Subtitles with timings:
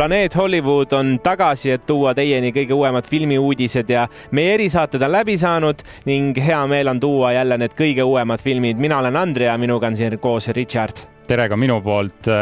[0.00, 5.34] planeet Hollywood on tagasi, et tuua teieni kõige uuemad filmiuudised ja meie erisaated on läbi
[5.36, 8.80] saanud ning hea meel on tuua jälle need kõige uuemad filmid.
[8.80, 12.32] mina olen Andre ja minuga on siin koos Richard tere ka minu poolt.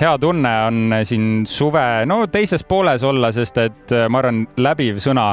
[0.00, 5.30] hea tunne on siin suve, no teises pooles olla, sest et ma arvan, läbiv sõna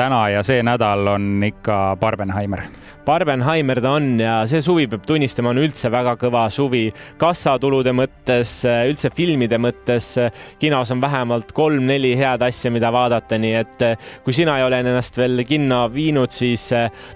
[0.00, 2.62] täna ja see nädal on ikka Barbenheimer
[3.04, 6.84] Barbenheimer ta on ja see suvi peab tunnistama, on üldse väga kõva suvi
[7.20, 8.52] kassatulude mõttes,
[8.88, 10.12] üldse filmide mõttes.
[10.60, 13.84] kinos on vähemalt kolm-neli head asja, mida vaadata, nii et
[14.24, 16.68] kui sina ei ole ennast veel kinno viinud, siis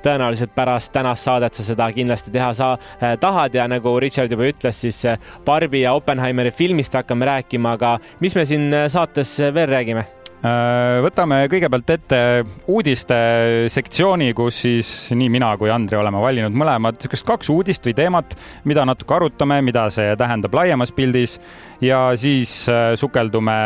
[0.02, 2.74] tõenäoliselt pärast tänast saadet sa seda kindlasti teha sa
[3.20, 5.04] tahad ja nagu Richard juba ütles, siis
[5.44, 10.23] Barbi ja Oppenheimeri filmist hakkame rääkima, aga mis me siin saates veel räägime?
[10.44, 12.18] Äh, võtame kõigepealt ette
[12.68, 13.16] uudiste
[13.72, 18.36] sektsiooni, kus siis nii mina kui Andri oleme valinud mõlemad niisugust kaks uudist või teemat,
[18.68, 21.38] mida natuke arutame, mida see tähendab laiemas pildis.
[21.80, 23.56] Ja siis äh, sukeldume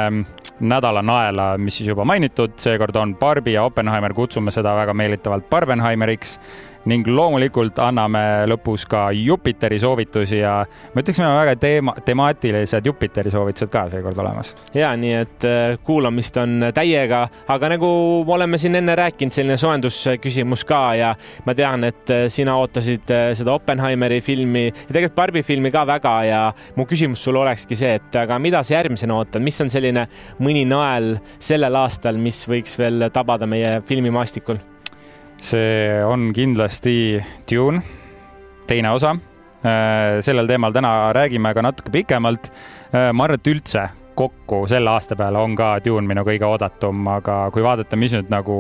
[0.59, 5.51] nädala naela, mis siis juba mainitud, seekord on Barbi ja Oppenheimer, kutsume seda väga meelitavalt
[5.51, 6.39] Barbenheimeriks
[6.89, 10.55] ning loomulikult anname lõpus ka Jupiteri soovitusi ja
[10.95, 14.55] ma ütleks, meil on väga teema, temaatilised Jupiteri soovitused ka seekord olemas.
[14.75, 17.91] ja nii, et äh, kuulamist on täiega, aga nagu
[18.27, 21.13] oleme siin enne rääkinud, selline soojendusküsimus ka ja
[21.47, 25.85] ma tean, et äh, sina ootasid äh, seda Oppenheimeri filmi ja tegelikult Barbi filmi ka
[25.89, 26.41] väga ja
[26.77, 30.07] mu küsimus sulle olekski see, et aga mida sa järgmisena ootad, mis on selline
[30.41, 34.61] mõni nael sellel aastal, mis võiks veel tabada meie filmimaastikul?
[35.39, 37.83] See on kindlasti Dune,
[38.67, 39.15] teine osa.
[39.59, 42.51] Äh, sellel teemal täna räägime ka natuke pikemalt.
[42.93, 47.07] Äh, ma arvan, et üldse kokku selle aasta peale on ka Dune minu kõige oodatum,
[47.11, 48.59] aga kui vaadata, mis nüüd nagu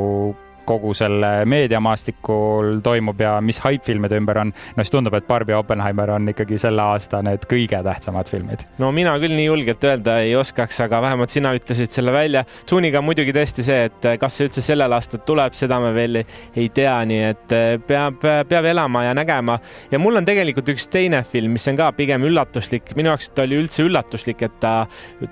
[0.68, 5.60] kogu selle meediamaastikul toimub ja mis haip-filmide ümber on, no siis tundub, et Barbi ja
[5.62, 8.64] Oppenheimer on ikkagi selle aasta need kõige tähtsamad filmid.
[8.82, 12.44] no mina küll nii julgelt öelda ei oskaks, aga vähemalt sina ütlesid selle välja.
[12.68, 16.20] Zuniga on muidugi tõesti see, et kas see üldse sellel aastal tuleb, seda me veel
[16.22, 19.58] ei tea, nii et eh, peab, peab elama ja nägema.
[19.90, 23.46] ja mul on tegelikult üks teine film, mis on ka pigem üllatuslik, minu jaoks ta
[23.46, 24.74] oli üldse üllatuslik, et ta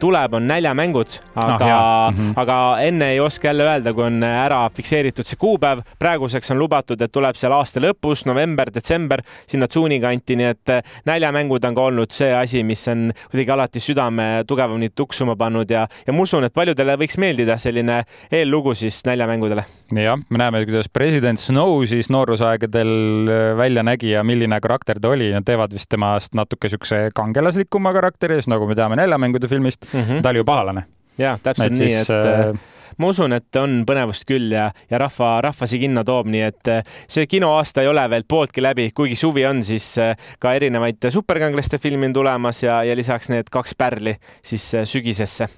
[0.00, 2.33] tuleb, on Näljamängud, aga ah,, mm -hmm.
[2.41, 2.56] aga
[2.87, 7.00] enne ei oska jälle öelda, kui on ära fikseeritud lubatud see kuupäev, praeguseks on lubatud,
[7.03, 11.75] et tuleb seal aasta lõpus, november, detsember, sinna juuni kanti, nii et eh, näljamängud on
[11.75, 16.22] ka olnud see asi, mis on kuidagi alati südame tugevamini tuksuma pannud ja, ja ma
[16.22, 19.65] usun, et paljudele võiks meeldida selline eellugu siis näljamängudele.
[19.97, 22.92] jah, me näeme, kuidas president Snow siis noorusaegadel
[23.28, 27.92] eh, välja nägi ja milline karakter ta oli, nad teevad vist temast natuke siukse kangelaslikuma
[27.97, 30.00] karakteri, nagu me teame näljamängude filmist mm.
[30.00, 30.22] -hmm.
[30.22, 30.86] ta oli ju pahalane.
[31.19, 35.37] ja täpselt et nii, et äh, ma usun, et on põnevust küll ja, ja rahva,
[35.45, 39.19] rahva see kinno toob, nii et eh, see kinoaasta ei ole veel pooltki läbi, kuigi
[39.19, 43.77] suvi on, siis eh, ka erinevaid superkanglaste filme on tulemas ja, ja lisaks need kaks
[43.79, 45.49] pärli siis eh, sügisesse.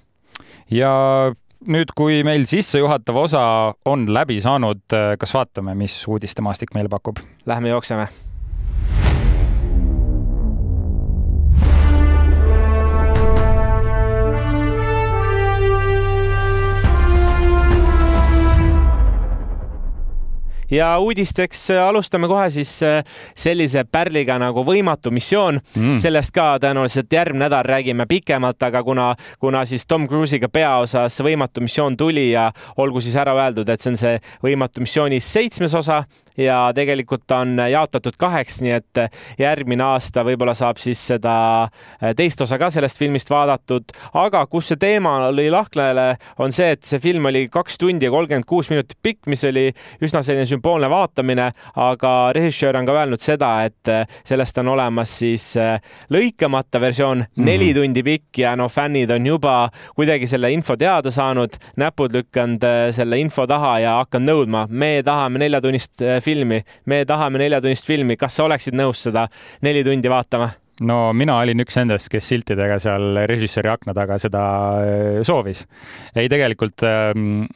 [0.74, 0.92] ja
[1.68, 3.42] nüüd, kui meil sissejuhatav osa
[3.90, 4.86] on läbi saanud,
[5.18, 7.22] kas vaatame, mis uudistemaastik meile pakub?
[7.46, 8.08] Lähme jookseme
[20.70, 23.02] ja uudisteks äh, alustame kohe siis äh,
[23.36, 25.60] sellise pärliga nagu Võimatu missioon.
[25.76, 25.96] Mm..
[25.98, 29.08] sellest ka tõenäoliselt järgmine nädal räägime pikemalt, aga kuna,
[29.38, 33.92] kuna siis Tom Cruise'iga peaosas Võimatu missioon tuli ja olgu siis ära öeldud, et see
[33.94, 36.02] on see Võimatu missiooni seitsmes osa
[36.38, 39.00] ja tegelikult ta on jaotatud kaheks, nii et
[39.40, 41.34] järgmine aasta võib-olla saab siis seda
[41.64, 46.08] äh, teist osa ka sellest filmist vaadatud, aga kus see teema lõi lahknele,
[46.38, 49.68] on see, et see film oli kaks tundi ja kolmkümmend kuus minutit pikk, mis oli
[50.04, 55.12] üsna selline sümboolne vaatamine, aga režissöör on ka öelnud seda, et äh, sellest on olemas
[55.20, 55.80] siis äh,
[56.10, 57.44] lõikamata versioon mm, -hmm.
[57.44, 62.64] neli tundi pikk ja no fännid on juba kuidagi selle info teada saanud, näpud lükanud
[62.90, 68.36] selle info taha ja hakanud nõudma, me tahame neljatunnist filmi, me tahame neljatunnist filmi, kas
[68.36, 69.28] sa oleksid nõus seda
[69.62, 70.50] neli tundi vaatama?
[70.80, 74.42] no mina olin üks nendest, kes siltidega seal režissööri akna taga seda
[75.26, 75.66] soovis.
[76.14, 77.46] ei, tegelikult ähm,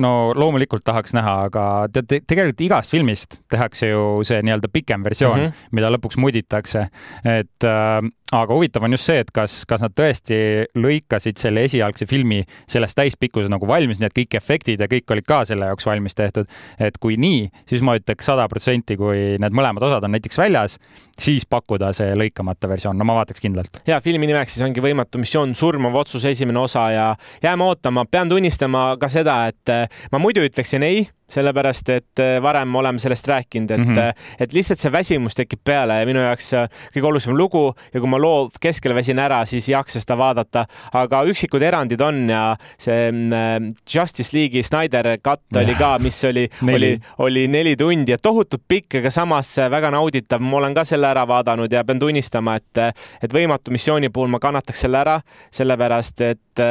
[0.00, 5.38] no loomulikult tahaks näha, aga tead, tegelikult igast filmist tehakse ju see nii-öelda pikem versioon
[5.38, 5.76] mm, -hmm.
[5.76, 6.86] mida lõpuks muditakse.
[7.24, 10.36] et äh, aga huvitav on just see, et kas, kas nad tõesti
[10.78, 12.40] lõikasid selle esialgse filmi
[12.70, 16.16] sellest täispikkuses nagu valmis, nii et kõik efektid ja kõik olid ka selle jaoks valmis
[16.16, 16.48] tehtud.
[16.80, 20.78] et kui nii, siis ma ütleks sada protsenti, kui need mõlemad osad on näiteks väljas,
[21.18, 23.82] siis pakkuda see lõikamata versioon, no ma vaataks kindlalt.
[23.86, 27.06] ja filmi nimeks siis ongi Võimatu missioon, surmav otsus, esimene osa ja
[27.42, 29.76] jääme ootama, pean tunnistama ka seda, et
[30.12, 34.24] ma muidu ütleksin ei sellepärast et äh, varem oleme sellest rääkinud, et mm, -hmm.
[34.40, 36.50] et lihtsalt see väsimus tekib peale ja minu jaoks
[36.94, 37.64] kõige olulisem lugu
[37.94, 40.64] ja kui ma loo keskel väsin ära, siis ei jaksa seda vaadata.
[40.92, 46.48] aga üksikud erandid on ja see mm, Justice League'i Snyder cut oli ka, mis oli,
[46.74, 50.40] oli, oli neli tundi ja tohutult pikk, aga samas väga nauditav.
[50.40, 54.38] ma olen ka selle ära vaadanud ja pean tunnistama, et, et võimatu missiooni puhul ma
[54.38, 55.20] kannataks selle ära,
[55.50, 56.64] sellepärast et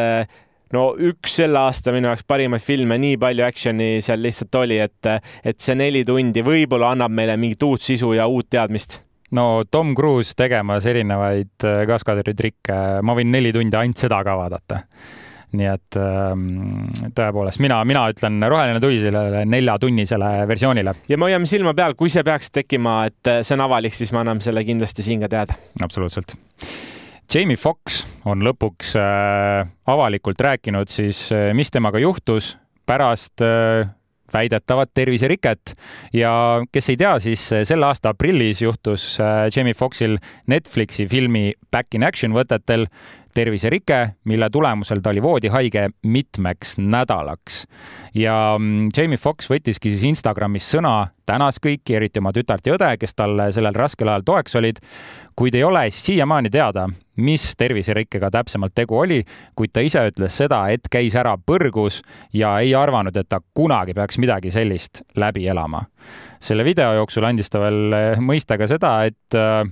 [0.75, 5.13] no üks selle aasta minu jaoks parimaid filme, nii palju action'i seal lihtsalt oli, et,
[5.43, 9.01] et see neli tundi võib-olla annab meile mingit uut sisu ja uut teadmist
[9.37, 14.81] no Tom Cruise tegemas erinevaid äh, kaskaadritrikke, ma võin neli tundi ainult seda ka vaadata.
[15.51, 16.45] nii et ähm,
[17.11, 20.95] tõepoolest, mina, mina ütlen roheline tuli sellele neljatunnisele versioonile.
[21.11, 24.23] ja me hoiame silma peal, kui see peaks tekkima, et see on avalik, siis me
[24.23, 25.59] anname selle kindlasti siin ka teada.
[25.83, 26.37] absoluutselt
[27.31, 32.57] Jamie Fox on lõpuks äh, avalikult rääkinud siis, äh, mis temaga juhtus
[32.89, 33.87] pärast äh,
[34.33, 35.73] väidetavat terviseriket.
[36.15, 36.33] Ja
[36.71, 39.17] kes ei tea, siis selle aasta aprillis juhtus
[39.51, 40.17] Jamie Foxil
[40.47, 42.85] Netflixi filmi Back in Action võtetel
[43.33, 47.65] terviserike, mille tulemusel ta oli voodihaige mitmeks nädalaks.
[48.13, 52.95] ja mm, Jamie Fox võttiski siis Instagramis sõna, tänas kõiki, eriti oma tütart ja õde,
[52.99, 54.81] kes talle sellel raskel ajal toeks olid
[55.35, 59.21] kuid ei ole siiamaani teada, mis terviserikkega täpsemalt tegu oli,
[59.55, 62.01] kuid ta ise ütles seda, et käis ära põrgus
[62.33, 65.83] ja ei arvanud, et ta kunagi peaks midagi sellist läbi elama.
[66.39, 69.63] selle video jooksul andis ta veel mõista ka seda, et äh,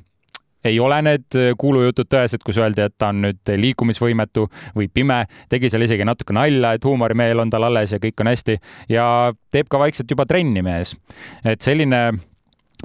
[0.63, 5.71] ei ole need kuulujutud tõesed, kus öeldi, et ta on nüüd liikumisvõimetu või pime, tegi
[5.71, 8.57] seal isegi natuke nalja, et huumorimeel on tal alles ja kõik on hästi
[8.91, 9.06] ja
[9.51, 10.95] teeb ka vaikselt juba trenni mees.
[11.45, 12.11] et selline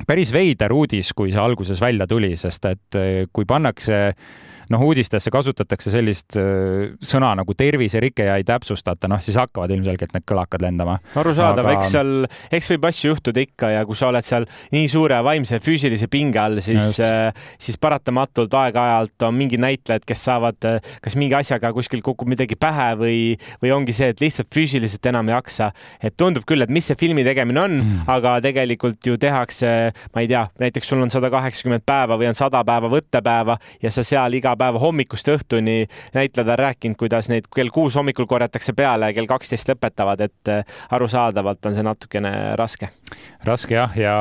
[0.06, 4.00] päris veider uudis, kui see alguses välja tuli, sest et eh, kui pannakse
[4.72, 10.14] noh, uudistesse kasutatakse sellist äh, sõna nagu terviserike ja ei täpsustata, noh siis hakkavad ilmselgelt
[10.16, 10.98] need kõlakad lendama.
[11.20, 12.12] arusaadav Aga..., eks seal,
[12.54, 16.40] eks võib asju juhtuda ikka ja kui sa oled seal nii suure vaimse füüsilise pinge
[16.40, 17.30] all, siis, äh,
[17.60, 22.58] siis paratamatult aeg-ajalt on mingid näitlejad, kes saavad äh, kas mingi asjaga kuskil kukub midagi
[22.60, 23.18] pähe või,
[23.62, 25.72] või ongi see, et lihtsalt füüsiliselt enam ei jaksa.
[26.02, 29.83] et tundub küll, et mis see filmi tegemine on mm., aga tegelikult ju tehakse,
[30.14, 33.92] ma ei tea, näiteks sul on sada kaheksakümmend päeva või on sada päeva võttepäeva ja
[33.94, 35.84] sa seal iga päev hommikust õhtuni
[36.14, 40.52] näitlejad on rääkinud, kuidas neid kell kuus hommikul korjatakse peale ja kell kaksteist lõpetavad, et
[40.52, 42.88] äh, arusaadavalt on see natukene raske.
[43.44, 44.14] raske jah, ja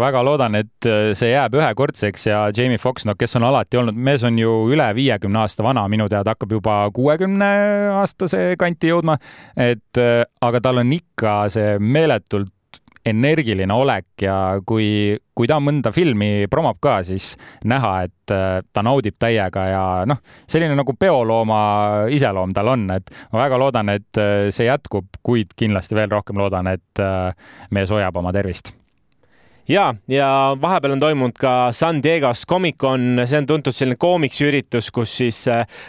[0.00, 3.96] väga loodan, et äh, see jääb ühekordseks ja Jamie Foxx, no kes on alati olnud,
[3.96, 7.50] mees on ju üle viiekümne aasta vana, minu teada hakkab juba kuuekümne
[8.00, 9.18] aastase kanti jõudma,
[9.56, 12.52] et äh, aga tal on ikka see meeletult
[13.06, 14.36] energiline olek ja
[14.66, 17.32] kui, kui ta mõnda filmi promab ka, siis
[17.68, 20.20] näha, et äh, ta naudib täiega ja noh,
[20.50, 21.62] selline nagu peolooma
[22.12, 26.40] iseloom tal on, et ma väga loodan, et äh, see jätkub, kuid kindlasti veel rohkem
[26.40, 27.32] loodan, et äh,
[27.72, 28.74] mees hoiab oma tervist
[29.70, 35.12] ja, ja vahepeal on toimunud ka San Diego's Comic-Con, see on tuntud selline koomiksiüritus, kus
[35.20, 35.38] siis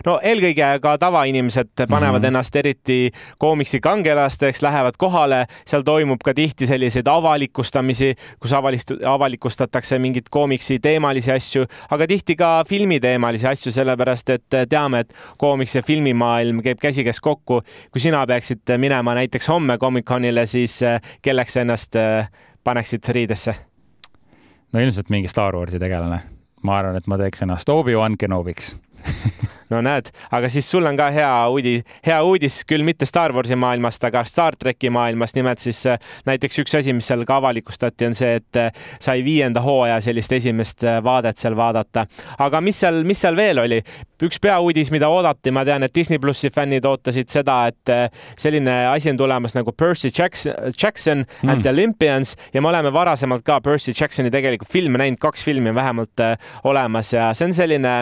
[0.06, 2.28] no eelkõige ka tavainimesed panevad mm -hmm.
[2.28, 3.12] ennast eriti
[3.42, 10.80] koomiksi kangelasteks, lähevad kohale, seal toimub ka tihti selliseid avalikustamisi, kus avalist-, avalikustatakse mingeid koomiksi
[10.80, 16.78] teemalisi asju, aga tihti ka filmiteemalisi asju, sellepärast et teame, et koomiks ja filmimaailm käib
[16.81, 17.62] käsikäes kokku.
[17.92, 20.80] kui sina peaksid minema näiteks homme Comic-Conile, siis
[21.22, 21.95] kelleks sa ennast
[22.64, 23.70] paneksid riidesse?
[24.73, 26.21] No ilmselt mingi Star Warsi tegelane.
[26.63, 28.75] ma arvan, et ma teeks ennast Obi-Wan Kenobiks
[29.71, 33.55] no näed, aga siis sul on ka hea uudis, hea uudis küll mitte Star Warsi
[33.59, 35.35] maailmast, aga Star tracki maailmast.
[35.35, 39.23] nimelt siis äh, näiteks üks asi, mis seal ka avalikustati, on see, et äh, sai
[39.25, 42.05] viienda hooaja sellist esimest äh, vaadet seal vaadata.
[42.39, 43.81] aga mis seal, mis seal veel oli?
[44.21, 47.89] üks peauudis, mida oodati, ma tean, et Disney plussi fännid ootasid seda, et
[48.37, 51.49] selline asi on tulemas nagu Percy Jackson, Jackson mm.
[51.49, 55.73] and the Olympians ja me oleme varasemalt ka Percy Jacksoni tegelikult filme näinud, kaks filmi
[55.73, 56.21] on vähemalt
[56.69, 57.95] olemas ja see on selline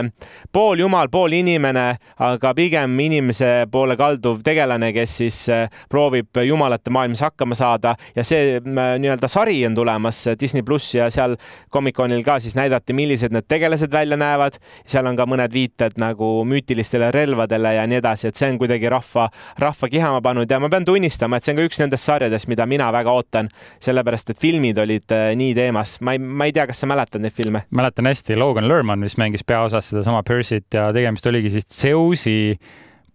[0.51, 6.91] pool jumal, pool inimene, aga pigem inimese poole kalduv tegelane, kes siis äh, proovib jumalate
[6.93, 11.35] maailmas hakkama saada ja see äh, nii-öelda sari on tulemas äh, Disney pluss ja seal
[11.73, 14.59] Comic-Conil ka siis näidati, millised need tegelased välja näevad.
[14.87, 18.89] seal on ka mõned viited nagu müütilistele relvadele ja nii edasi, et see on kuidagi
[18.89, 19.29] rahva,
[19.59, 22.65] rahva kihama pannud ja ma pean tunnistama, et see on ka üks nendest sarjadest, mida
[22.69, 23.49] mina väga ootan,
[23.83, 25.99] sellepärast et filmid olid nii teemas.
[26.01, 27.65] ma ei, ma ei tea, kas sa mäletad neid filme?
[27.69, 32.39] mäletan hästi, Logan Lerman vist mängis peaosas sedasama Percy't ja tegemist oligi siis Zeusi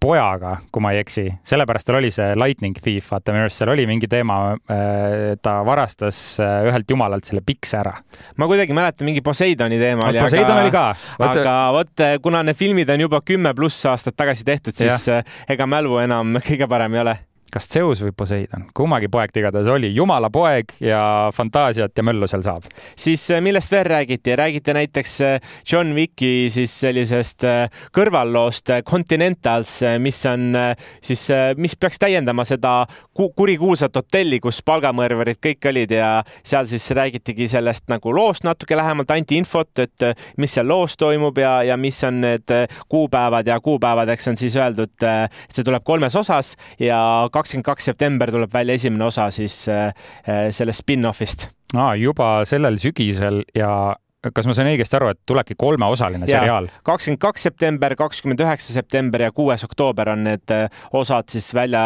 [0.04, 3.72] pojaga, kui ma ei eksi, sellepärast tal oli see Lightning Thief, vaata minu arust seal
[3.72, 7.94] oli mingi teema, äh, ta varastas äh, ühelt jumalalt selle pikse ära.
[8.36, 10.20] ma kuidagi mäletan, mingi Poseidoni teema oli.
[10.20, 10.86] Poseidon aga, oli ka.
[11.30, 15.22] aga vot, kuna need filmid on juba kümme pluss aastat tagasi tehtud, siis ja.
[15.48, 17.16] ega mälu enam kõige parem ei ole
[17.52, 22.28] kas Zeus või Poseidon, kummagi poeg ta igatahes oli, jumala poeg ja fantaasiat ja möllu
[22.30, 22.68] seal saab.
[22.96, 25.40] siis äh, millest veel räägiti, räägiti näiteks äh,
[25.72, 30.56] John Wicki siis sellisest äh, kõrvalloost Continentals, mis on
[31.02, 32.84] siis, mis peaks täiendama seda
[33.14, 36.10] kurikuulsat hotelli, kus palgamõrvarid kõik olid ja
[36.42, 41.38] seal siis räägitigi sellest nagu loost natuke lähemalt, anti infot, et mis seal loos toimub
[41.38, 42.50] ja, ja mis on need
[42.88, 47.00] kuupäevad ja kuupäevadeks on siis öeldud, et see tuleb kolmes osas ja
[47.32, 49.92] kaks kakskümmend kaks september tuleb välja esimene osa siis äh,
[50.28, 51.48] äh, sellest spin-offist.
[51.76, 53.94] aa, juba sellel sügisel ja
[54.34, 56.68] kas ma sain õigesti aru, et tulebki kolmeosaline seriaal?
[56.86, 61.84] kakskümmend kaks september, kakskümmend üheksa september ja kuues oktoober on need äh, osad siis välja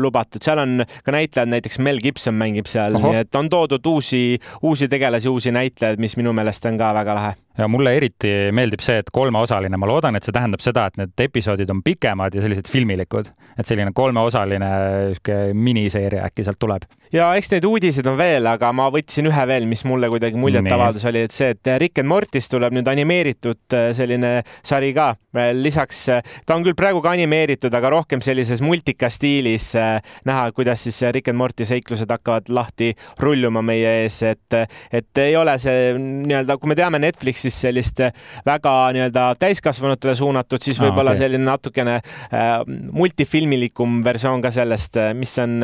[0.00, 0.42] lubatud.
[0.44, 4.88] seal on ka näitlejad, näiteks Mel Gibson mängib seal, nii et on toodud uusi, uusi
[4.88, 7.32] tegelasi, uusi näitlejaid, mis minu meelest on ka väga lahe.
[7.58, 11.26] ja mulle eriti meeldib see, et kolmeosaline, ma loodan, et see tähendab seda, et need
[11.28, 14.70] episoodid on pikemad ja sellised filmilikud, et selline kolmeosaline
[15.14, 19.46] sihuke miniseeria äkki sealt tuleb ja eks neid uudiseid on veel, aga ma võtsin ühe
[19.48, 22.88] veel, mis mulle kuidagi muljet avaldas, oli, et see, et Rick and Mortis tuleb nüüd
[22.90, 25.14] animeeritud äh, selline sari ka.
[25.56, 30.50] lisaks, äh, ta on küll praegu ka animeeritud, aga rohkem sellises multika stiilis äh, näha,
[30.56, 34.56] kuidas siis Rick and Morty seiklused hakkavad lahti rulluma meie ees, et,
[34.92, 38.00] et ei ole see nii-öelda, kui me teame Netflixis sellist
[38.46, 41.24] väga nii-öelda täiskasvanutele suunatud, siis võib-olla ah, okay.
[41.24, 42.54] selline natukene äh,
[42.92, 45.60] multifilmilikum versioon ka sellest, mis on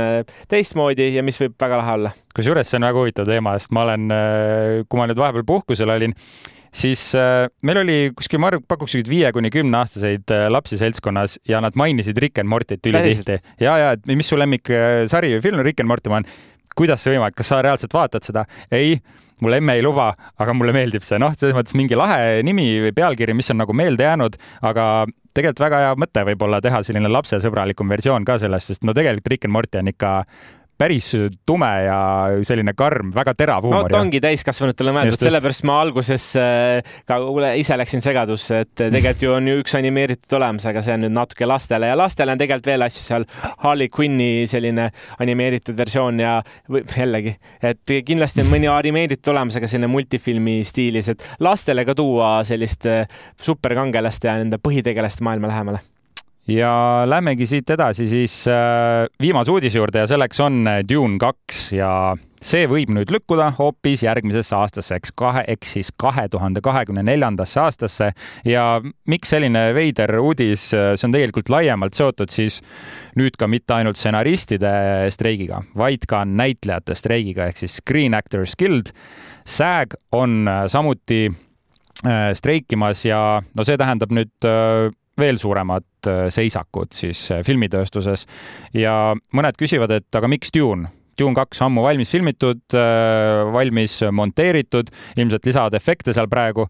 [0.49, 2.13] teistmoodi ja mis võib väga lahe olla.
[2.35, 5.91] kusjuures see on väga huvitav teema, sest ma olen, äh, kui ma nüüd vahepeal puhkusel
[5.93, 6.02] olin,
[6.73, 11.61] siis äh, meil oli kuskil, ma pakuks viie kuni kümne aastaseid äh, lapsi seltskonnas ja
[11.65, 13.39] nad mainisid Rick and Mortyt ülitihti.
[13.61, 16.29] ja, ja, et mis su lemmiksari või film on Rick and Morty, olen,
[16.77, 18.47] kuidas see võimalik, kas sa reaalselt vaatad seda?
[18.73, 18.97] ei
[19.43, 22.95] mul emme ei luba, aga mulle meeldib see, noh, selles mõttes mingi lahe nimi või
[22.95, 24.39] pealkiri, mis on nagu meelde jäänud,
[24.71, 24.87] aga
[25.35, 29.49] tegelikult väga hea mõte võib-olla teha selline lapsesõbralikum versioon ka sellest, sest no tegelikult Rick
[29.49, 30.13] and Morty on ikka
[30.83, 31.13] päris
[31.47, 31.99] tume ja
[32.47, 33.87] selline karm, väga terav huumor.
[33.87, 37.19] no ta ongi täiskasvanutele mõeldud, sellepärast ma alguses äh, ka
[37.59, 41.15] ise läksin segadusse, et tegelikult ju on ju üks animeeritud olemas, aga see on nüüd
[41.15, 43.27] natuke lastele ja lastele on tegelikult veel asju seal.
[43.63, 44.89] Harley Quinni selline
[45.23, 46.35] animeeritud versioon ja
[46.97, 52.35] jällegi, et kindlasti on mõni animeeritud olemas, aga selline multifilmi stiilis, et lastele ka tuua
[52.49, 53.07] sellist äh,
[53.43, 55.83] superkangelaste ja nende põhitegelaste maailma lähemale
[56.49, 61.61] ja lähmegi siit edasi siis äh, viimase uudise juurde ja selleks on äh, Dune kaks
[61.77, 61.91] ja
[62.43, 67.61] see võib nüüd lükkuda hoopis järgmisesse aastasse, eks kahe, eks siis kahe tuhande kahekümne neljandasse
[67.63, 68.09] aastasse
[68.49, 68.65] ja
[69.07, 72.59] miks selline veider uudis, äh, see on tegelikult laiemalt seotud siis
[73.19, 74.73] nüüd ka mitte ainult stsenaristide
[75.15, 78.91] streigiga, vaid ka näitlejate streigiga ehk siis Screen Actors Guild.
[79.47, 81.27] SAG on samuti
[82.35, 83.21] streikimas ja
[83.55, 84.51] no see tähendab nüüd
[85.23, 88.27] veel suuremad äh, seisakud siis äh, filmitööstuses
[88.77, 90.91] ja mõned küsivad, et aga miks Dune?
[91.19, 96.69] Dune kaks ammu valmis filmitud, äh, valmis monteeritud, ilmselt lisavad efekte seal praegu.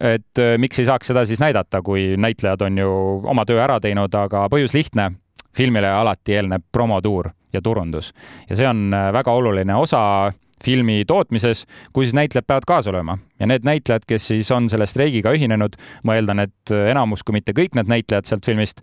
[0.00, 2.92] et miks ei saaks seda siis näidata, kui näitlejad on ju
[3.28, 5.10] oma töö ära teinud, aga põhjus lihtne,
[5.52, 8.08] filmile alati eelneb promotuur ja turundus
[8.48, 10.32] ja see on väga oluline osa
[10.64, 14.86] filmi tootmises, kui siis näitlejad peavad kaasa lööma ja need näitlejad, kes siis on selle
[14.86, 18.82] streigiga ühinenud, ma eeldan, et enamus, kui mitte kõik need näitlejad sealt filmist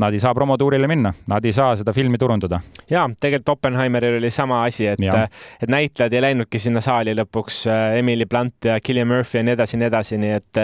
[0.00, 2.60] nad ei saa promotuurile minna, nad ei saa seda filmi turundada.
[2.90, 5.00] ja tegelikult Oppenheimeril oli sama asi, et,
[5.62, 7.62] et näitlejad ei läinudki sinna saali lõpuks,
[7.96, 10.60] Emily Blunt ja Cillian Murphy ja nii edasi ja nii edasi, nii et,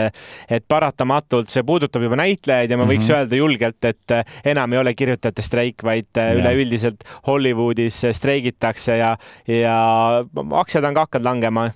[0.59, 3.23] et paratamatult see puudutab juba näitlejaid ja ma võiks mm -hmm.
[3.23, 4.17] öelda julgelt, et
[4.53, 6.35] enam ei ole kirjutajate streik, vaid ja.
[6.37, 9.17] üleüldiselt Hollywoodis streigitakse ja,
[9.49, 9.79] ja
[10.61, 11.71] aktsiad on ka hakanud langema.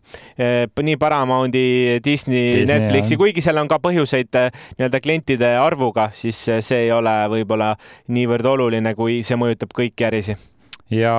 [0.82, 1.64] nii Paramounti,
[2.04, 7.14] Disney, Disney, Netflixi, kuigi seal on ka põhjuseid nii-öelda klientide arvuga, siis see ei ole
[7.32, 7.72] võib-olla
[8.14, 10.46] niivõrd oluline, kui see mõjutab kõiki ärisid
[10.94, 11.12] ja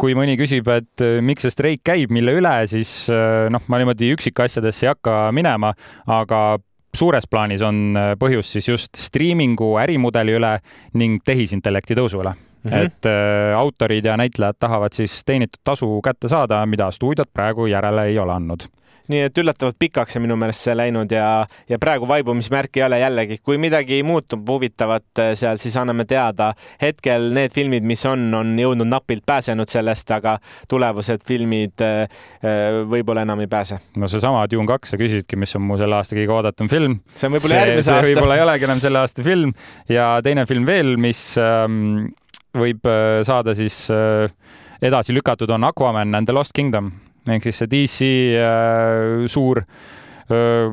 [0.00, 4.10] kui mõni küsib, et äh, miks see streik käib, mille üle, siis noh, ma niimoodi
[4.16, 5.70] üksikasjadesse ei hakka minema,
[6.10, 6.58] aga
[6.98, 10.56] suures plaanis on põhjus siis just striimingu ärimudeli üle
[10.98, 12.70] ning tehisintellekti tõusu üle mm.
[12.70, 12.86] -hmm.
[12.86, 18.04] et äh, autorid ja näitlejad tahavad siis teenitud tasu kätte saada, mida stuudiod praegu järele
[18.04, 18.68] ei ole andnud
[19.08, 21.28] nii et üllatavalt pikaks on minu meelest see läinud ja,
[21.68, 23.38] ja praegu vaibumismärki ei ole jällegi.
[23.42, 26.52] kui midagi muutub huvitavat äh, seal, siis anname teada.
[26.82, 30.38] hetkel need filmid, mis on, on jõudnud napilt pääsenud sellest, aga
[30.68, 32.04] tulevased filmid äh,
[32.44, 33.80] äh, võib-olla enam ei pääse.
[33.96, 37.00] no seesama Dune kaks, sa küsisidki, mis on mu selle aasta kõige oodatum film.
[37.16, 38.12] see on võib-olla järgmise aasta.
[38.12, 39.56] võib-olla ei olegi enam selle aasta film
[39.88, 42.10] ja teine film veel, mis ähm,
[42.60, 42.88] võib
[43.26, 44.28] saada siis äh,
[44.82, 46.92] edasi lükatud, on Aquaman and the Lost Kingdom.
[47.28, 48.08] Ehk siis see DC
[48.40, 50.70] äh, suur äh,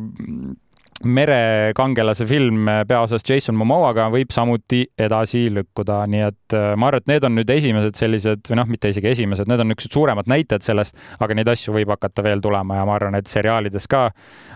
[1.04, 7.12] merekangelase film peaosas Jason Momoaga võib samuti edasi lükkuda, nii et äh, ma arvan, et
[7.12, 10.64] need on nüüd esimesed sellised või noh, mitte isegi esimesed, need on niisugused suuremad näited
[10.64, 14.06] sellest, aga neid asju võib hakata veel tulema ja ma arvan, et seriaalides ka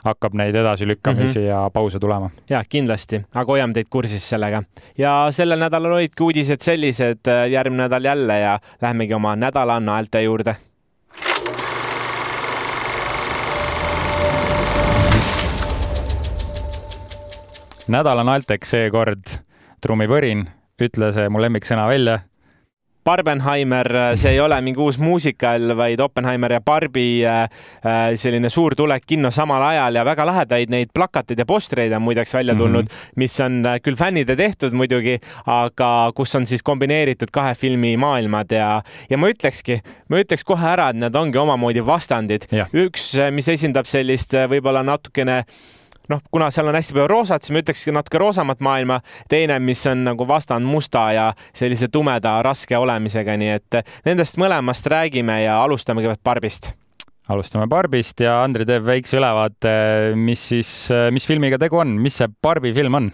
[0.06, 1.50] hakkab neid edasilükkamisi mm -hmm.
[1.50, 2.32] ja pause tulema.
[2.50, 4.64] ja kindlasti, aga hoiame teid kursis sellega
[4.98, 10.22] ja sellel nädalal olidki uudised sellised, äh, järgmine nädal jälle ja lähemegi oma nädala naelte
[10.22, 10.56] juurde
[17.90, 19.38] nädala naelteks seekord
[19.84, 20.48] trummipõrin,
[20.82, 22.20] ütle see mu lemmiksõna välja.
[23.10, 23.88] Barbenheimer,
[24.20, 27.46] see ei ole mingi uus muusikal, vaid Oppenheimer ja Barbi äh,
[27.82, 32.04] äh, selline suur tulek kinno samal ajal ja väga lahedaid neid plakateid ja postreid on
[32.06, 32.62] muideks välja mhm.
[32.62, 33.16] tulnud mm, -hmm.
[33.16, 38.52] mis on äh, küll fännide tehtud muidugi, aga kus on siis kombineeritud kahe filmi maailmad
[38.52, 39.80] ja, ja ma ütlekski,
[40.10, 42.46] ma ütleks kohe ära, et need ongi omamoodi vastandid.
[42.76, 45.46] üks, mis esindab sellist võib-olla natukene
[46.10, 49.00] noh, kuna seal on hästi palju roosat, siis ma ütlekski natuke roosamat maailma.
[49.30, 54.90] teine, mis on nagu vastand musta ja sellise tumeda, raske olemisega, nii et nendest mõlemast
[54.90, 56.72] räägime ja alustame kõigepealt Barbist.
[57.30, 59.72] Alustame Barbist ja Andri teeb väikse ülevaate,
[60.18, 60.72] mis siis,
[61.14, 63.12] mis filmiga tegu on, mis see Barbi film on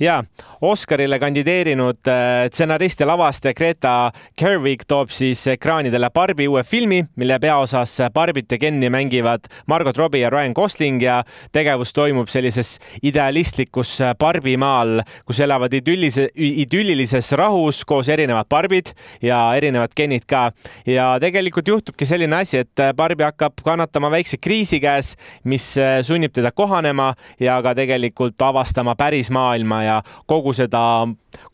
[0.00, 0.22] ja
[0.60, 3.92] Oscarile kandideerinud äh, stsenarist ja lavastaja Greta
[4.38, 10.20] Gerwig toob siis ekraanidele Barbi uue filmi, mille peaosas Barbit ja Kenni mängivad Margot Robbie
[10.20, 18.08] ja Ryan Gosling ja tegevus toimub sellises idealistlikus Barbimaal, kus elavad idüllise, idüllilises rahus koos
[18.08, 18.92] erinevad Barbid
[19.22, 20.50] ja erinevad Kennid ka.
[20.86, 25.14] ja tegelikult juhtubki selline asi, et Barbi hakkab kannatama väikse kriisi käes,
[25.44, 29.98] mis sunnib teda kohanema ja ka tegelikult avastama päris maailma ja ja
[30.30, 30.82] kogu seda,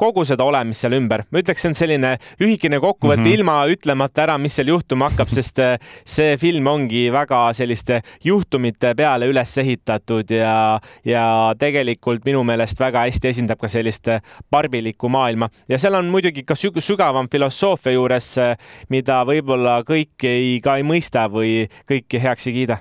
[0.01, 1.25] kogu seda olemist seal ümber.
[1.31, 3.35] ma ütleks, see on selline lühikene kokkuvõte mm -hmm.
[3.39, 8.95] ilma ütlemata ära, mis seal juhtuma hakkab, sest äh, see film ongi väga selliste juhtumite
[8.97, 11.27] peale üles ehitatud ja, ja
[11.59, 16.45] tegelikult minu meelest väga hästi esindab ka sellist äh, barbilikku maailma ja seal on muidugi
[16.45, 18.57] ka sügavam filosoofia juures, äh,
[18.89, 22.79] mida võib-olla kõik ei, ka ei mõista või kõiki heaks ei kiida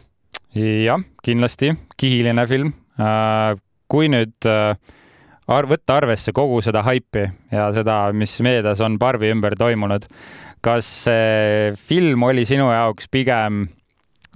[0.55, 2.73] jah, kindlasti kihiline film.
[3.87, 4.47] kui nüüd
[5.47, 10.07] ar-, võtta arvesse kogu seda haipi ja seda, mis meedias on Barbi ümber toimunud.
[10.65, 13.67] kas see film oli sinu jaoks pigem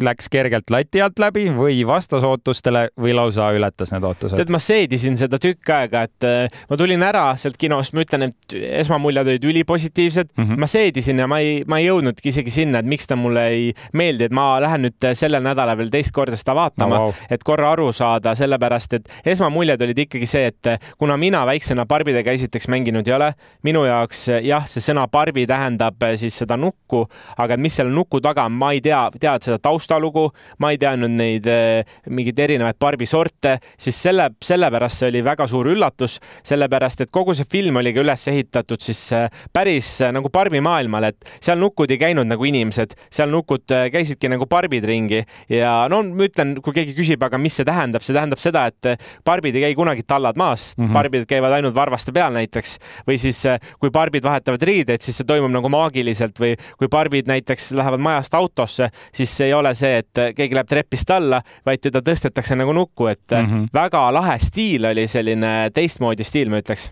[0.03, 4.37] läks kergelt lati alt läbi või vastas ootustele või lausa ületas need ootused?
[4.39, 8.29] tead, ma seedisin seda tükk aega, et äh, ma tulin ära sealt kinost, ma ütlen,
[8.29, 10.43] et esmamuljed olid ülipositiivsed mm.
[10.43, 10.63] -hmm.
[10.63, 13.73] ma seedisin ja ma ei, ma ei jõudnudki isegi sinna, et miks ta mulle ei
[13.93, 17.13] meeldi, et ma lähen nüüd sellel nädalal veel teist korda seda vaatama no,, wow.
[17.29, 22.31] et korra aru saada, sellepärast et esmamuljed olid ikkagi see, et kuna mina väiksena barbidega
[22.31, 23.31] esiteks mänginud ei ole,
[23.63, 27.05] minu jaoks jah, see sõna barbi tähendab siis seda nukku,
[27.37, 30.77] aga mis selle nuku taga on, ma ei tea, tead seda tausta taustalugu, ma ei
[30.79, 37.05] teadnud neid eh, mingeid erinevaid barbisorte, siis selle, sellepärast see oli väga suur üllatus, sellepärast
[37.05, 41.59] et kogu see film oligi üles ehitatud siis eh, päris eh, nagu barbimaailmal, et seal
[41.61, 46.57] nukud ei käinud nagu inimesed, seal nukud käisidki nagu barbid ringi ja no ma ütlen,
[46.63, 50.05] kui keegi küsib, aga mis see tähendab, see tähendab seda, et barbid ei käi kunagi
[50.07, 50.93] tallad maas mm, -hmm.
[50.93, 53.41] barbid käivad ainult varvaste peal näiteks või siis
[53.79, 58.33] kui barbid vahetavad riideid, siis see toimub nagu maagiliselt või kui barbid näiteks lähevad majast
[58.33, 63.07] autosse, siis ei ole see, et keegi läheb trepist alla, vaid teda tõstetakse nagu nukku,
[63.11, 63.69] et mm -hmm.
[63.73, 66.91] väga lahe stiil oli selline teistmoodi stiil, ma ütleks.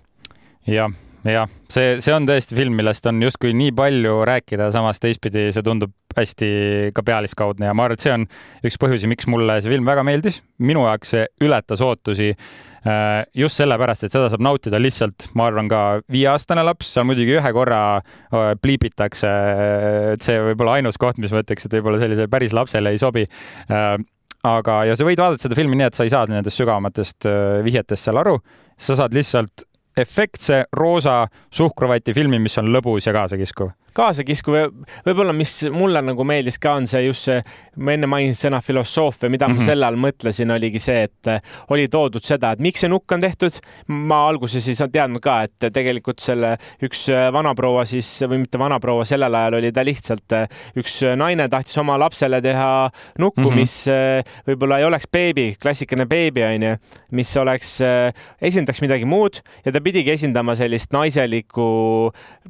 [0.67, 0.91] jah,
[1.23, 5.63] jah, see, see on tõesti film, millest on justkui nii palju rääkida, samas teistpidi see
[5.63, 6.47] tundub hästi
[6.93, 8.25] ka pealiskaudne ja ma arvan, et see on
[8.65, 10.41] üks põhjusi, miks mulle see film väga meeldis.
[10.57, 12.76] minu jaoks see ületas ootusi Äh,
[13.37, 15.81] just sellepärast, et seda saab nautida lihtsalt, ma arvan, ka
[16.13, 19.31] viieaastane laps, seal muidugi ühe korra äh, pliibitakse,
[20.13, 23.01] et see võib olla ainus koht, mis ma ütleks, et võib-olla sellisele päris lapsele ei
[23.01, 23.25] sobi.
[23.71, 23.95] Äh,
[24.47, 27.27] aga, ja sa võid vaadata seda filmi nii, et sa ei saa nendest sügavamatest
[27.65, 28.37] vihjetest seal aru,
[28.77, 29.65] sa saad lihtsalt
[29.97, 34.57] efektse roosa suhkruvati filmi, mis on lõbus ja kaasakiskuv kaasakiskuv,
[35.05, 37.41] võib-olla, mis mulle nagu meeldis ka, on see just see,
[37.81, 39.63] ma enne mainisin sõna filosoofia, mida mm -hmm.
[39.63, 41.41] ma selle all mõtlesin, oligi see, et eh,
[41.73, 43.59] oli toodud seda, et miks see nukk on tehtud.
[43.87, 49.05] ma alguses ei teadnud ka, et tegelikult selle üks eh, vanaproua siis või mitte vanaproua,
[49.05, 53.55] sellel ajal oli ta lihtsalt eh, üks naine tahtis oma lapsele teha nukku mm, -hmm.
[53.55, 53.89] mis
[54.47, 56.75] võib-olla ei oleks beebi, klassikaline beebi onju,
[57.11, 57.79] mis oleks,
[58.41, 61.67] esindaks midagi muud ja ta pidigi esindama sellist naiselikku,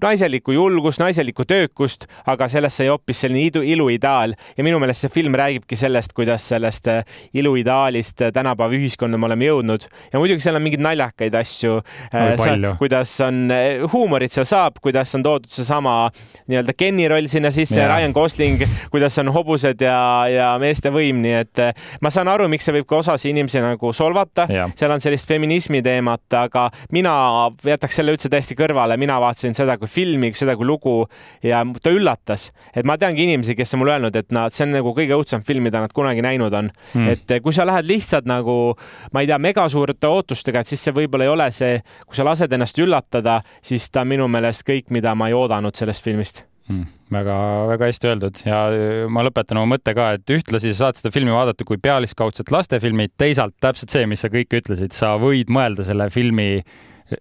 [0.01, 5.11] naiselikku julgust, naiselikku isiklikku töökust, aga sellest sai hoopis selline iluideaal ja minu meelest see
[5.13, 9.87] film räägibki sellest, kuidas sellest äh, iluideaalist äh, tänapäeva ühiskonda me oleme jõudnud.
[10.11, 11.81] Ja muidugi seal on mingeid naljakaid asju.
[12.79, 13.51] kuidas on
[13.91, 16.09] huumorit seal saab, kuidas on toodud seesama
[16.47, 19.99] nii-öelda Kenny roll sinna sisse ja Ryan Gosling, kuidas on hobused ja,
[20.31, 21.63] ja meeste võim, nii et
[22.01, 24.47] ma saan aru, miks see võib ka osasi inimesi nagu solvata,
[24.77, 27.13] seal on sellist feminismi teemat, aga mina
[27.65, 30.97] jätaks selle üldse täiesti kõrvale, mina vaatasin seda kui filmi, seda kui lugu
[31.45, 34.75] ja ta üllatas, et ma teangi inimesi, kes on mulle öelnud, et nad, see on
[34.77, 36.71] nagu kõige õudsem film, mida nad kunagi näinud on.
[36.93, 37.15] Mm..
[37.15, 38.57] et kui sa lähed lihtsalt nagu,
[39.13, 42.53] ma ei tea, megasuurte ootustega, et siis see võib-olla ei ole see, kui sa lased
[42.53, 46.45] ennast üllatada, siis ta on minu meelest kõik, mida ma ei oodanud sellest filmist.
[46.67, 46.83] Mm,
[47.15, 47.35] väga,
[47.69, 48.39] väga hästi öeldud.
[48.43, 48.57] Ja
[49.13, 53.07] ma lõpetan oma mõtte ka, et ühtlasi sa saad seda filmi vaadata kui pealiskaudset lastefilmi,
[53.15, 56.49] teisalt täpselt see, mis sa kõik ütlesid, sa võid mõelda selle filmi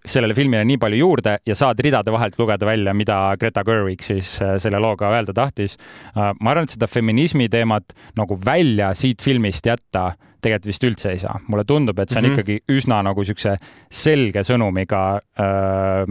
[0.05, 4.37] sellele filmile nii palju juurde ja saad ridade vahelt lugeda välja, mida Greta Gerwig siis
[4.41, 5.77] äh, selle looga öelda tahtis.
[6.15, 11.11] Äh, ma arvan, et seda feminismi teemat nagu välja siit filmist jätta tegelikult vist üldse
[11.11, 11.39] ei saa.
[11.47, 12.39] mulle tundub, et see on mm -hmm.
[12.39, 13.57] ikkagi üsna nagu siukse
[13.89, 16.05] selge sõnumiga äh,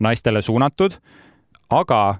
[0.00, 0.94] naistele suunatud,
[1.70, 2.14] aga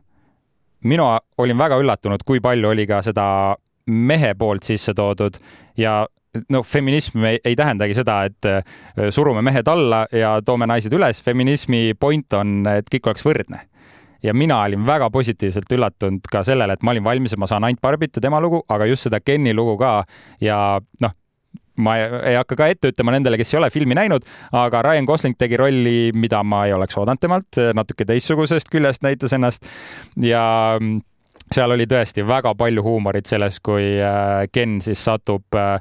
[0.84, 3.56] mina olin väga üllatunud, kui palju oli ka seda
[3.86, 5.38] mehe poolt sisse toodud
[5.76, 6.06] ja
[6.52, 8.62] no feminism ei, ei tähendagi seda, et äh,
[9.14, 11.22] surume mehed alla ja toome naised üles.
[11.24, 13.64] feminismi point on, et kõik oleks võrdne.
[14.22, 17.64] Ja mina olin väga positiivselt üllatunud ka sellele, et ma olin valmis, et ma saan
[17.64, 19.92] ainult Barbit ja tema lugu, aga just seda Kenny lugu ka.
[20.42, 21.14] Ja noh,
[21.78, 24.26] ma ei hakka ka ette ütlema nendele, kes ei ole filmi näinud,
[24.58, 29.36] aga Ryan Gosling tegi rolli, mida ma ei oleks oodanud temalt, natuke teistsugusest küljest näitas
[29.38, 29.70] ennast.
[30.18, 30.42] Ja
[31.54, 35.78] seal oli tõesti väga palju huumorit selles, kui äh, Ken siis satub äh,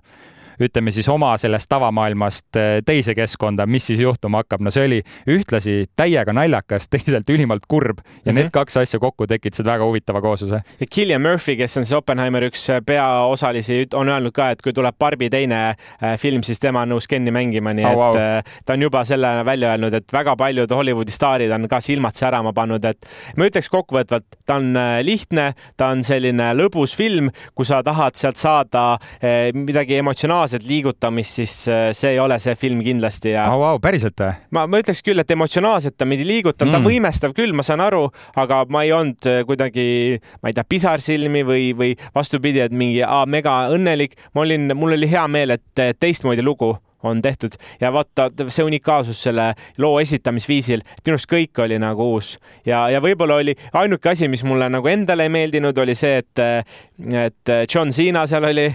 [0.59, 4.61] ütleme siis oma sellest tavamaailmast eh, teise keskkonda, mis siis juhtuma hakkab.
[4.65, 8.35] no see oli ühtlasi täiega naljakas, teisalt ülimalt kurb ja mm -hmm.
[8.41, 10.61] need kaks asja kokku tekitasid väga huvitava koosluse.
[10.79, 14.73] ja Killian Murphy, kes on siis Oppenheimeri üks eh, peaosalisi, on öelnud ka, et kui
[14.73, 18.41] tuleb Barbi teine eh, film, siis tema on nõus Kenni mängima, nii oh, et wow.
[18.65, 22.53] ta on juba selle välja öelnud, et väga paljud Hollywoodi staarid on ka silmad särama
[22.53, 23.05] pannud, et
[23.37, 28.35] ma ütleks kokkuvõtvalt, ta on lihtne, ta on selline lõbus film, kui sa tahad sealt
[28.37, 28.97] saada
[29.53, 33.59] midagi emotsionaalset emotsionaalset liigutamist, siis äh, see ei ole see film kindlasti ja oh,.
[33.59, 34.31] Wow, päriselt või?
[34.55, 37.53] ma, ma ütleks küll, et emotsionaalselt ta mind ei liigutanud mm., ta on võimestav küll,
[37.53, 39.85] ma saan aru, aga ma ei olnud äh, kuidagi,
[40.41, 44.15] ma ei tea, pisarsilmi või, või vastupidi, et mingi aa, mega õnnelik.
[44.33, 49.19] ma olin, mul oli hea meel, et teistmoodi lugu on tehtud ja vaata see unikaalsus
[49.27, 52.33] selle loo esitamisviisil, et minu arust kõik oli nagu uus
[52.65, 56.43] ja, ja võib-olla oli ainuke asi, mis mulle nagu endale ei meeldinud, oli see, et,
[57.21, 58.65] et John Cena seal oli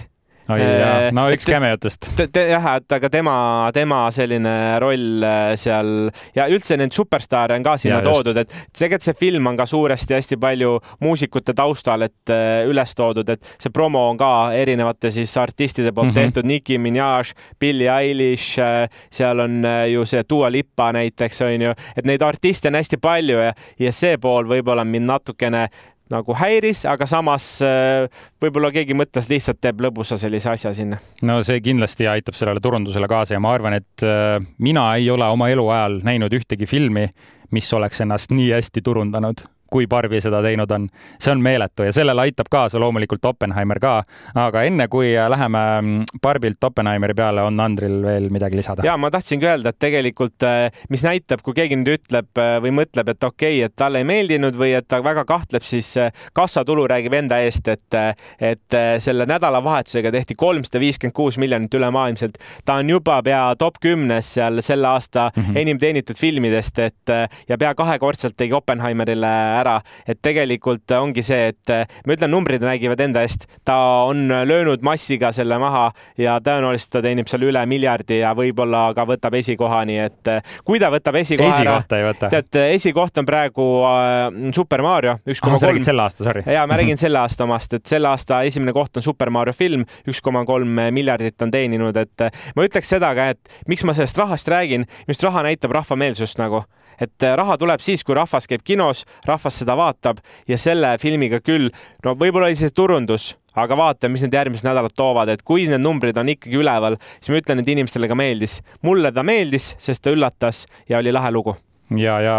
[0.51, 2.09] oi jaa, no üks cameotest.
[2.35, 3.35] jah, et aga tema,
[3.75, 4.53] tema selline
[4.83, 9.17] roll äh, seal ja üldse neid superstaare on ka sinna ja, toodud, et tegelikult see
[9.19, 14.03] film on ka suuresti hästi palju muusikute taustal, et äh, üles toodud, et see promo
[14.09, 16.33] on ka erinevate siis artistide poolt mm -hmm.
[16.33, 21.73] tehtud, Nicki Minaj, Billie Eilish, äh, seal on ju see Dua Lipa näiteks on ju,
[21.95, 25.67] et neid artiste on hästi palju ja, ja see pool võib-olla mind natukene
[26.13, 28.07] nagu häiris, aga samas äh,
[28.43, 30.99] võib-olla keegi mõtles lihtsalt teeb lõbusa sellise asja sinna.
[31.25, 35.27] no see kindlasti aitab sellele turundusele kaasa ja ma arvan, et äh, mina ei ole
[35.29, 37.07] oma eluajal näinud ühtegi filmi,
[37.53, 40.87] mis oleks ennast nii hästi turundanud kui Barbi seda teinud on.
[41.19, 43.93] see on meeletu ja sellele aitab kaasa loomulikult Oppenheimer ka.
[44.35, 48.85] aga enne kui läheme mm, Barbilt Oppenheimeri peale, on Andril veel midagi lisada?
[48.85, 52.73] ja ma tahtsingi öelda, et tegelikult, äh, mis näitab, kui keegi nüüd ütleb äh, või
[52.81, 56.11] mõtleb, et okei okay,, et talle ei meeldinud või et ta väga kahtleb, siis äh,
[56.37, 57.97] kassatulu räägib enda eest, et,
[58.39, 62.37] et selle nädalavahetusega tehti kolmsada viiskümmend kuus miljonit ülemaailmselt.
[62.65, 65.57] ta on juba pea top kümnes seal selle aasta mm -hmm.
[65.61, 67.13] enim teenitud filmidest, et
[67.49, 69.33] ja pea kahekordselt tegi Oppenheimerile
[69.63, 71.73] ära, et tegelikult ongi see, et
[72.05, 77.01] ma ütlen, numbrid räägivad enda eest, ta on löönud massiga selle maha ja tõenäoliselt ta
[77.05, 80.31] teenib seal üle miljardi ja võib-olla ka võtab esikoha, nii et
[80.67, 81.77] kui ta võtab esikoha ära,
[82.21, 85.63] tead, esikoht on praegu äh, Super Mario, üks koma kolm.
[85.63, 86.45] sa räägid selle aasta, sorry.
[86.47, 89.87] ja ma räägin selle aasta omast, et selle aasta esimene koht on Super Mario film,
[90.09, 94.19] üks koma kolm miljardit on teeninud, et ma ütleks seda ka, et miks ma sellest
[94.21, 96.63] rahast räägin, just raha näitab rahvameelsust nagu
[96.99, 101.41] et äh, raha tuleb siis, kui rahvas käib kinos, rahvas seda vaatab ja selle filmiga
[101.43, 101.69] küll,
[102.05, 105.83] no võib-olla oli see turundus, aga vaatame, mis need järgmised nädalad toovad, et kui need
[105.83, 108.61] numbrid on ikkagi üleval, siis ma ütlen, et inimestele ka meeldis.
[108.81, 111.55] mulle ta meeldis, sest ta üllatas ja oli lahe lugu.
[111.97, 112.37] ja, ja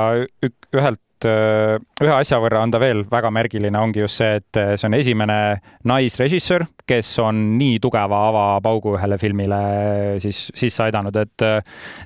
[0.74, 4.58] ühelt tegelikult äh, ühe asja võrra on ta veel väga märgiline, ongi just see, et
[4.60, 5.38] äh, see on esimene
[5.88, 9.60] naisrežissöör, kes on nii tugeva avapaugu ühele filmile
[10.22, 11.46] siis sisse aidanud, et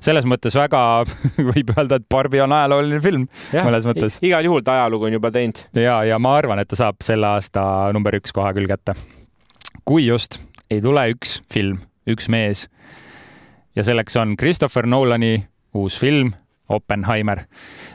[0.04, 0.82] selles mõttes väga
[1.50, 4.20] võib öelda, et Barbi on ajalooline film ja, mõnes mõttes.
[4.24, 5.60] igal juhul ta ajalugu on juba teinud.
[5.78, 7.62] ja, ja ma arvan, et ta saab selle aasta
[7.96, 8.96] number üks koha küll kätte.
[9.84, 12.68] kui just ei tule üks film, üks mees
[13.76, 15.38] ja selleks on Christopher Nolani
[15.78, 16.32] uus film
[16.68, 17.44] Oppenheimer.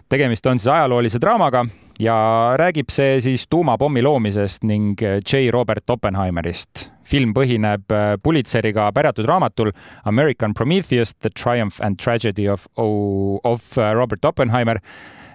[0.09, 1.65] tegemist on siis ajaloolise draamaga
[1.99, 2.15] ja
[2.57, 5.49] räägib see siis tuumapommi loomisest ning J.
[5.51, 6.89] Robert Oppenheimerist.
[7.03, 9.71] film põhineb äh, Pulitzeriga pärjatud raamatul
[10.05, 14.79] American Prometheus, The Triumph and Tragedy of, of äh, Robert Oppenheimer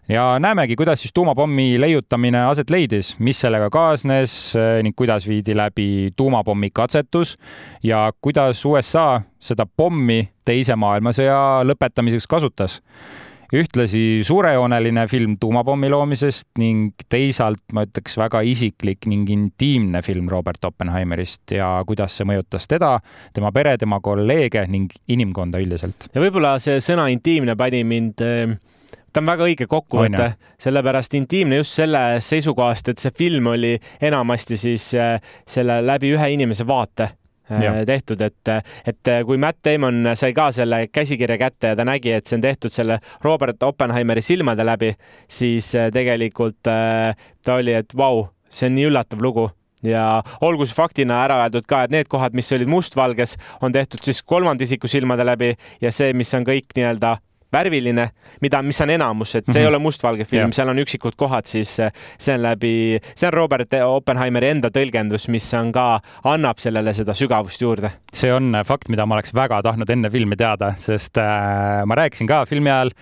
[0.08, 5.56] ja näemegi, kuidas siis tuumapommi leiutamine aset leidis, mis sellega kaasnes äh, ning kuidas viidi
[5.56, 7.36] läbi tuumapommi katsetus
[7.82, 12.78] ja kuidas USA seda pommi Teise maailmasõja lõpetamiseks kasutas
[13.54, 20.64] ühtlasi suurejooneline film tuumapommi loomisest ning teisalt ma ütleks väga isiklik ning intiimne film Robert
[20.68, 21.42] Oppenheimerist.
[21.56, 22.98] Ja kuidas see mõjutas teda,
[23.36, 26.10] tema pere, tema kolleege ning inimkonda üldiselt.
[26.14, 28.56] ja võib-olla see sõna intiimne pani mind äh,
[29.12, 34.60] ta on väga õige kokkuvõte, sellepärast intiimne just selle seisukohast, et see film oli enamasti
[34.60, 35.16] siis äh,
[35.48, 37.14] selle läbi ühe inimese vaate
[37.50, 37.74] ja.
[37.86, 38.50] tehtud, et,
[38.86, 42.44] et kui Matt Damon sai ka selle käsikirja kätte ja ta nägi, et see on
[42.44, 44.92] tehtud selle Robert Oppenheimeri silmade läbi,
[45.28, 49.48] siis äh, tegelikult äh, ta oli, et vau, see on nii üllatav lugu
[49.86, 54.02] ja olgu see faktina ära öeldud ka, et need kohad, mis olid mustvalges, on tehtud
[54.04, 57.16] siis kolmanda isiku silmade läbi ja see, mis on kõik nii-öelda
[57.52, 58.08] värviline,
[58.44, 59.58] mida, mis on enamus, et see mm -hmm.
[59.58, 59.74] ei mhm.
[59.74, 62.72] ole mustvalge film seal on üksikud kohad, siis eh, see on läbi,
[63.14, 67.90] see on Robert Oppenheimeri enda tõlgendus, mis on ka, annab sellele seda sügavust juurde.
[68.12, 72.28] see on fakt, mida ma oleks väga tahtnud enne filmi teada, sest äh, ma rääkisin
[72.28, 72.92] ka filmi ajal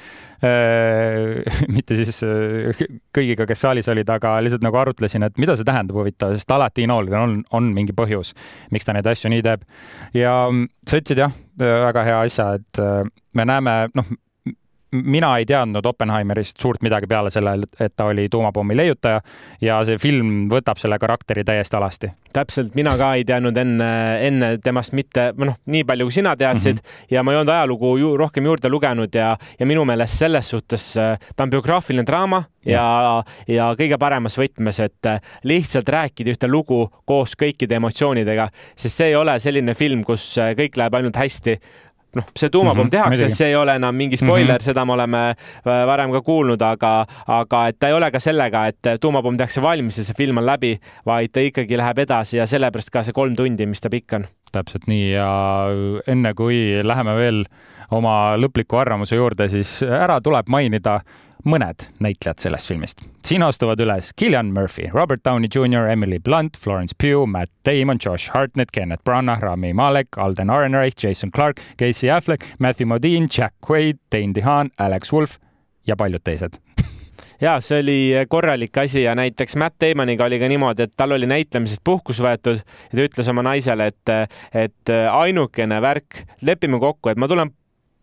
[0.45, 1.43] äh,,
[1.77, 5.97] mitte siis äh, kõigiga, kes saalis olid, aga lihtsalt nagu arutlesin, et mida see tähendab
[5.97, 8.35] huvitav, sest alati Inoolil on, on mingi põhjus,
[8.71, 9.67] miks ta neid asju nii teeb.
[10.15, 10.39] ja
[10.87, 12.81] sa ütlesid jah, väga hea asja, et
[13.35, 14.11] me näeme, noh,
[14.93, 19.21] mina ei teadnud Oppenheimerist suurt midagi peale selle, et ta oli tuumapommi leiutaja
[19.61, 22.11] ja see film võtab selle karakteri täiesti alasti.
[22.33, 23.91] täpselt, mina ka ei teadnud enne,
[24.27, 27.07] enne temast mitte, noh, nii palju kui sina teadsid mm -hmm.
[27.11, 30.97] ja ma ei olnud ajalugu ju rohkem juurde lugenud ja, ja minu meelest selles suhtes
[30.97, 36.51] äh, ta on biograafiline draama ja, ja kõige paremas võtmes, et äh, lihtsalt rääkida ühte
[36.51, 41.17] lugu koos kõikide emotsioonidega, sest see ei ole selline film, kus äh, kõik läheb ainult
[41.17, 41.59] hästi
[42.17, 44.65] noh, see tuumapomm mm -hmm, tehakse, see ei ole enam mingi spoiler mm, -hmm.
[44.65, 48.67] seda me oleme äh, varem ka kuulnud, aga, aga et ta ei ole ka sellega,
[48.67, 52.47] et tuumapomm tehakse valmis ja see film on läbi, vaid ta ikkagi läheb edasi ja
[52.47, 54.25] sellepärast ka see kolm tundi, mis ta pikk on.
[54.53, 55.31] täpselt nii ja
[56.07, 57.45] enne kui läheme veel
[57.91, 61.01] oma lõpliku arvamuse juurde, siis ära tuleb mainida
[61.47, 63.03] mõned näitlejad sellest filmist.
[63.25, 68.31] siin astuvad üles Killian Murphy, Robert Downey Jr, Emily Blunt, Florence Pugh, Matt Damon, Josh
[68.35, 73.99] Hartnett, Kenneth Branagh, Rami Malek, Alden Ehrenreich, Jason Clark, Casey Affleck, Matthew Modine, Jack Quaid,
[74.13, 75.39] Dane DeHaan, Alex Wolf
[75.87, 76.59] ja paljud teised
[77.47, 81.29] ja see oli korralik asi ja näiteks Matt Damoniga oli ka niimoodi, et tal oli
[81.31, 84.35] näitlemisest puhkus võetud ja ta ütles oma naisele, et,
[84.67, 87.55] et ainukene värk, lepime kokku, et ma tulen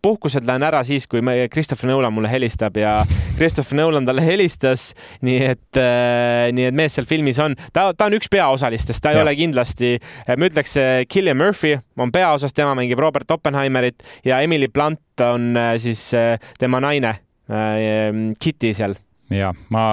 [0.04, 2.98] puhkuselt lähen ära siis, kui Christopher Nolan mulle helistab ja
[3.38, 4.92] Christopher Nolan talle helistas,
[5.24, 9.14] nii et äh,, nii et mees seal filmis on, ta, ta on üks peaosalistest, ta
[9.14, 9.24] ei ja.
[9.24, 10.76] ole kindlasti, äh, ma ütleks,
[11.08, 16.10] Cillian äh, Murphy on peaosas, tema mängib Robert Oppenheimerit ja Emily Blunt on äh, siis
[16.60, 17.16] tema naine
[18.40, 18.96] Kitty seal
[19.38, 19.84] ja ma,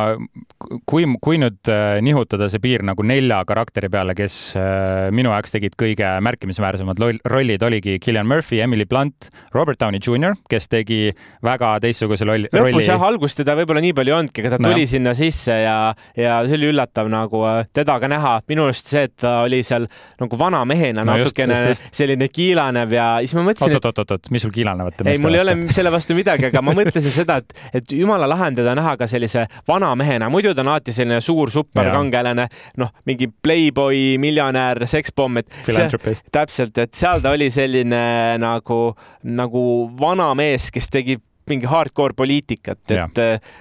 [0.88, 5.54] kui, kui nüüd äh, nihutada see piir nagu nelja karakteri peale, kes äh, minu jaoks
[5.54, 11.00] tegid kõige märkimisväärsemad rollid, oligi Killian Murphy, Emily Blunt, Robert Downey Jr, kes tegi
[11.44, 12.50] väga teistsuguse rolli.
[12.54, 14.90] lõpus jah, algust teda võib-olla nii palju ei olnudki, aga ta tuli no.
[14.94, 15.76] sinna sisse ja,
[16.18, 18.36] ja see oli üllatav nagu äh, teda ka näha.
[18.50, 19.86] minu arust see, et ta oli seal
[20.20, 22.00] nagu vana mehena no, natukene just, just.
[22.02, 23.76] selline kiilanev ja siis ma mõtlesin.
[23.78, 25.04] oot-oot-oot, mis sul kiilanevat?
[25.06, 28.50] ei, mul ei ole selle vastu midagi, aga ma mõtlesin seda, et, et jumala lahe
[28.50, 32.46] on teda näha ka sellise sellise vana mehena, muidu ta on alati selline suur superkangelane,
[32.80, 35.88] noh, mingi playboy, miljonär, sekspomm, et see,
[36.32, 38.04] täpselt, et seal ta oli selline
[38.42, 38.82] nagu,
[39.30, 39.64] nagu
[40.00, 41.18] vana mees, kes tegi
[41.50, 43.20] mingi hardcore poliitikat, et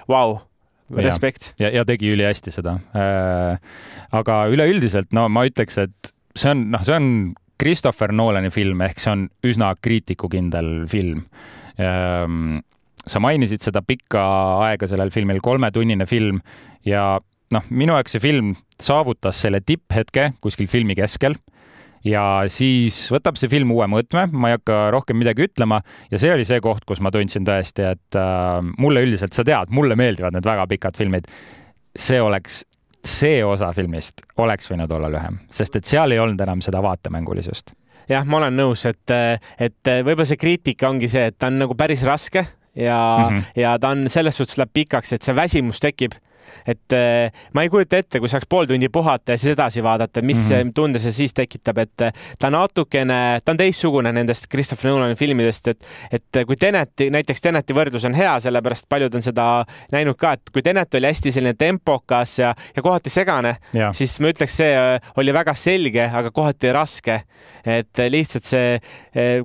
[0.10, 1.54] vau wow respekt.
[1.62, 2.80] ja, ja tegi ülihästi seda.
[2.98, 3.60] Äh,.
[4.12, 7.12] aga üleüldiselt, no ma ütleks, et see on, noh, see on
[7.60, 11.26] Christopher Nolani film ehk see on üsna kriitikukindel film.
[11.80, 12.62] Ähm,
[13.08, 14.22] sa mainisid seda pikka
[14.66, 16.42] aega sellel filmil, kolmetunnine film
[16.88, 17.20] ja
[17.54, 21.38] noh, minu jaoks see film saavutas selle tipphetke kuskil filmi keskel
[22.06, 25.82] ja siis võtab see film uue mõõtme, ma ei hakka rohkem midagi ütlema
[26.12, 29.74] ja see oli see koht, kus ma tundsin tõesti, et äh, mulle üldiselt, sa tead,
[29.76, 31.28] mulle meeldivad need väga pikad filmid.
[31.98, 32.64] see oleks,
[33.04, 37.74] see osa filmist oleks võinud olla lühem, sest et seal ei olnud enam seda vaatemängulisust
[38.10, 39.12] jah, ma olen nõus, et,
[39.60, 43.44] et võib-olla see kriitika ongi see, et ta on nagu päris raske ja mm, -hmm.
[43.56, 46.14] ja ta on selles suhtes läheb pikaks, et see väsimus tekib
[46.68, 50.22] et äh, ma ei kujuta ette, kui saaks pool tundi puhata ja siis edasi vaadata,
[50.22, 50.74] mis mm -hmm.
[50.76, 55.68] tunde see siis tekitab, et äh, ta natukene, ta on teistsugune nendest Christopher Nolani filmidest,
[55.68, 60.34] et, et kui Teneti, näiteks Teneti võrdlus on hea, sellepärast paljud on seda näinud ka,
[60.34, 63.56] et kui Tenet oli hästi selline tempokas ja, ja kohati segane,
[63.94, 67.22] siis ma ütleks, see oli väga selge, aga kohati raske.
[67.66, 68.80] et lihtsalt see,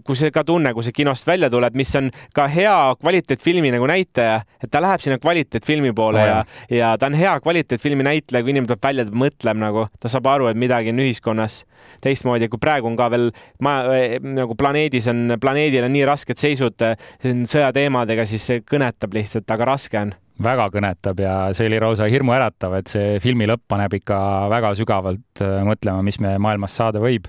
[0.05, 3.87] kui see ka tunne, kui see kinost välja tuleb, mis on ka hea kvaliteetfilmi nagu
[3.91, 6.39] näitaja, et ta läheb sinna kvaliteetfilmi poole oh, ja,
[6.71, 10.29] ja ta on hea kvaliteetfilmi näitleja, kui inimene tuleb välja, ta mõtleb nagu, ta saab
[10.31, 11.63] aru, et midagi on ühiskonnas
[12.05, 13.31] teistmoodi, kui praegu on ka veel
[13.65, 13.77] ma,
[14.25, 16.85] nagu planeedis on, planeedil on nii rasked seisud
[17.23, 22.75] sõjateemadega, siis see kõnetab lihtsalt, aga raske on väga kõnetab ja see oli lausa hirmuäratav,
[22.81, 24.19] et see filmi lõpp paneb ikka
[24.51, 27.29] väga sügavalt äh, mõtlema, mis meie maailmas saada võib.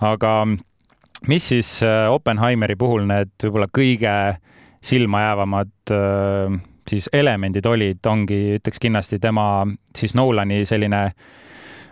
[0.00, 0.32] aga
[1.28, 4.14] mis siis Oppenheimeri puhul need võib-olla kõige
[4.84, 5.90] silmajäävamad
[6.90, 11.10] siis elemendid olid, ongi, ütleks kindlasti tema siis Nolani selline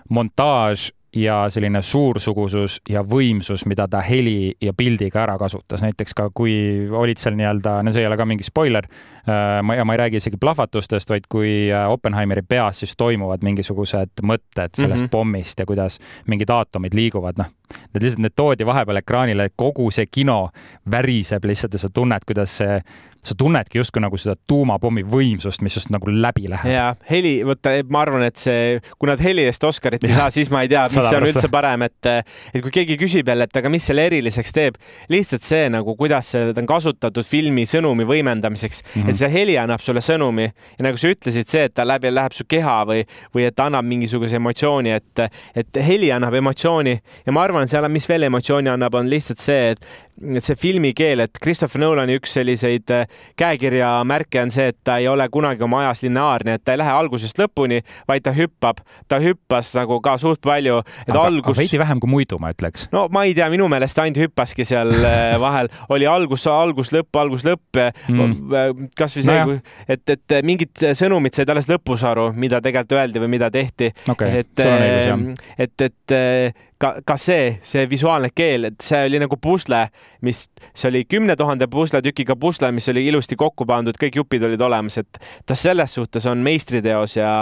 [0.09, 6.29] montaaž ja selline suursugusus ja võimsus, mida ta heli ja pildiga ära kasutas, näiteks ka
[6.35, 6.55] kui
[6.91, 8.89] olid seal nii-öelda, no see ei ole ka mingi spoiler,
[9.25, 13.47] äh, ma, ja ma ei räägi isegi plahvatustest, vaid kui äh, Oppenheimeri peas siis toimuvad
[13.47, 15.15] mingisugused mõtted sellest mm -hmm.
[15.15, 17.53] pommist ja kuidas mingid aatomid liiguvad, noh,
[17.93, 20.51] need lihtsalt, need toodi vahepeal ekraanile, kogu see kino
[20.91, 22.81] väriseb lihtsalt ja sa tunned, kuidas see
[23.27, 26.71] sa tunnedki justkui nagu seda tuumapommi võimsust, mis just nagu läbi läheb.
[26.71, 30.51] ja heli, vot ma arvan, et see, kui nad heli eest Oscarit ei saa, siis
[30.53, 32.11] ma ei tea, mis on üldse parem, et,
[32.53, 34.79] et kui keegi küsib jälle, et aga mis selle eriliseks teeb,
[35.13, 39.11] lihtsalt see nagu, kuidas seda on kasutatud filmi sõnumi võimendamiseks mm, -hmm.
[39.11, 42.37] et see heli annab sulle sõnumi ja nagu sa ütlesid, see, et ta läbi läheb
[42.37, 43.03] su keha või,
[43.35, 46.95] või et ta annab mingisuguse emotsiooni, et, et heli annab emotsiooni
[47.27, 49.87] ja ma arvan, seal, mis veel emotsiooni annab, on lihtsalt see, et
[50.41, 53.05] see filmikeel, et Christopher Nolani üks selliseid äh,
[53.39, 56.81] käekirja märke on see, et ta ei ole kunagi oma ajas lineaarne, et ta ei
[56.81, 61.59] lähe algusest lõpuni, vaid ta hüppab, ta hüppas nagu ka suht palju, et aga, algus.
[61.61, 62.89] veidi vähem kui muidu, ma ütleks.
[62.95, 67.21] no ma ei tea, minu meelest ainult hüppaski seal äh, vahel, oli algus, algus, lõpp,
[67.21, 68.87] algus, lõpp mm..
[68.97, 73.35] kasvõi see no, et, et mingid sõnumid said alles lõpus aru, mida tegelikult öeldi või
[73.37, 74.41] mida tehti okay,.
[74.41, 74.65] et,
[75.67, 76.17] et, et
[76.79, 79.87] ka, ka see, see visuaalne keel, et see oli nagu pusle,
[80.27, 84.61] mis, see oli kümne tuhande pusletükiga pusle, mis oli ilusti kokku pandud, kõik jupid olid
[84.61, 87.33] olemas, et ta selles suhtes on meistriteos ja,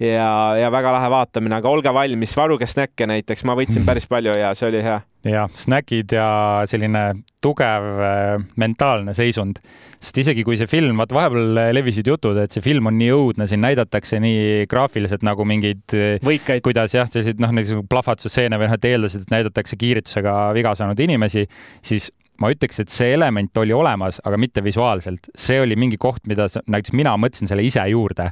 [0.00, 0.30] ja,
[0.60, 4.54] ja väga lahe vaatamine, aga olge valmis, varuge snäkke näiteks, ma võtsin päris palju ja
[4.54, 6.28] see oli hea jah, snäkid ja
[6.68, 7.04] selline
[7.42, 9.60] tugev äh, mentaalne seisund,
[10.00, 13.48] sest isegi kui see film, vaata vahepeal levisid jutud, et see film on nii õudne,
[13.50, 18.78] siin näidatakse nii graafiliselt nagu mingeid, äh, kuidas jah, selliseid noh, näiteks plahvatusstseene või noh,
[18.78, 21.46] et eeldasid, et näidatakse kiiritusega viga saanud inimesi,
[21.84, 25.28] siis ma ütleks, et see element oli olemas, aga mitte visuaalselt.
[25.36, 28.30] see oli mingi koht, mida näiteks mina mõtlesin selle ise juurde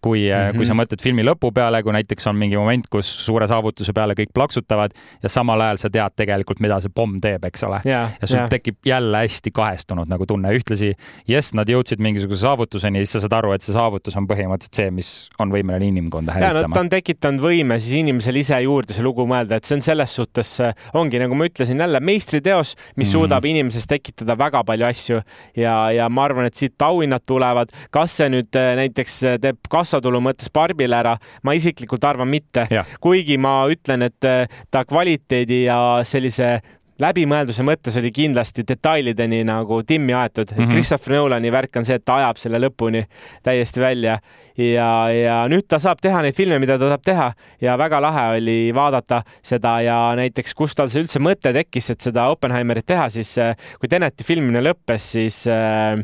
[0.00, 0.56] kui mm, -hmm.
[0.56, 4.14] kui sa mõtled filmi lõpu peale, kui näiteks on mingi moment, kus suure saavutuse peale
[4.18, 7.80] kõik plaksutavad ja samal ajal sa tead tegelikult, mida see pomm teeb, eks ole.
[7.84, 8.48] ja sul ja.
[8.48, 10.94] tekib jälle hästi kahestunud nagu tunne, ühtlasi
[11.28, 14.80] jess, nad jõudsid mingisuguse saavutuseni ja siis sa saad aru, et see saavutus on põhimõtteliselt
[14.82, 16.68] see, mis on võimeline inimkonda hävitama.
[16.68, 19.84] No, ta on tekitanud võime siis inimesel ise juurde see lugu mõelda, et see on
[19.84, 20.56] selles suhtes,
[20.94, 25.16] ongi nagu ma ütlesin jälle meistriteos, mis mm suudab inimeses tekitada väga palju asju
[25.58, 27.72] ja, ja ma arvan, et siit auhinnad tulevad.
[27.90, 32.66] kas see nüüd äh, näiteks teeb kas kassatulu mõttes Barbile ära, ma isiklikult arvan mitte.
[33.00, 36.60] kuigi ma ütlen, et äh, ta kvaliteedi ja sellise
[37.00, 40.58] läbimõelduse mõttes oli kindlasti detailideni nagu timmi aetud mm.
[40.58, 40.72] -hmm.
[40.72, 43.04] Christopher Nolani värk on see, et ta ajab selle lõpuni
[43.42, 44.18] täiesti välja
[44.56, 48.26] ja, ja nüüd ta saab teha neid filme, mida ta tahab teha ja väga lahe
[48.36, 53.08] oli vaadata seda ja näiteks, kust tal see üldse mõte tekkis, et seda Oppenheimerit teha,
[53.08, 55.96] siis äh, kui Teneti filmimine lõppes, siis äh,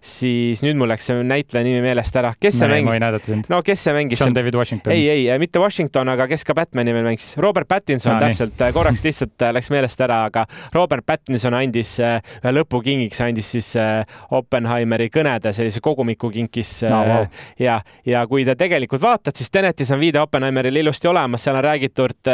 [0.00, 2.32] siis nüüd mul läks see näitleja nimi meelest ära.
[2.40, 2.86] kes see mängis?
[2.88, 3.48] ma ei näidata sind.
[3.52, 4.20] no kes see mängis?
[4.20, 4.92] John David Washington.
[4.92, 7.34] ei, ei, mitte Washington, aga kes ka Batman'i veel mängis?
[7.36, 12.16] Robert Pattinson no, täpselt, korraks lihtsalt äh, läks meelest ära, aga Robert Pattinson andis äh,
[12.40, 14.00] ühe lõpukingiks, andis siis äh,
[14.36, 17.02] Oppenheimeri kõnede sellise kogumiku kinkis no,.
[17.10, 17.28] Wow.
[17.60, 21.64] ja, ja kui te tegelikult vaatad, siis Tenetis on viide Oppenheimerile ilusti olemas, seal on
[21.64, 22.32] räägitud,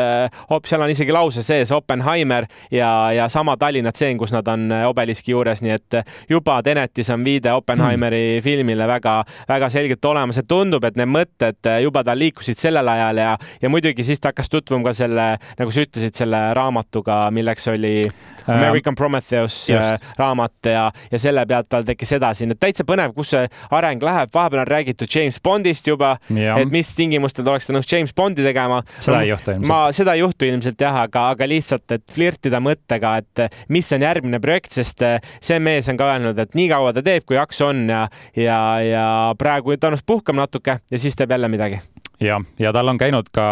[0.66, 5.34] seal on isegi lause sees Oppenheimer ja, ja sama Tallinna tseen, kus nad on obeliski
[5.34, 6.00] juures, nii et
[6.30, 8.44] juba Tenetis on viide Oppenheimeri hmm.
[8.44, 13.34] filmile väga-väga selgelt olemas, et tundub, et need mõtted juba tal liikusid sellel ajal ja,
[13.62, 15.26] ja muidugi siis ta hakkas tutvuma ka selle,
[15.58, 17.98] nagu sa ütlesid, selle raamatuga, milleks oli
[18.46, 20.04] American Prometheus Just.
[20.18, 24.02] raamat ja, ja selle pealt tal tekkis edasi, nii et täitsa põnev, kus see areng
[24.06, 28.44] läheb, vahepeal on räägitud James Bondist juba, et mis tingimustel oleks ta nõus James Bondi
[28.46, 28.82] tegema.
[29.00, 29.68] seda ei juhtu ilmselt.
[29.70, 34.06] ma, seda ei juhtu ilmselt jah, aga, aga lihtsalt, et flirtida mõttega, et mis on
[34.06, 35.02] järgmine projekt, sest
[35.40, 38.58] see mees on ka öelnud, et nii kaua ta teeb, kui jaksu on ja, ja,
[38.82, 39.06] ja
[39.38, 41.80] praegu ennast puhkab natuke ja siis teeb jälle midagi.
[42.20, 43.44] Jah, ja tal on käinud ka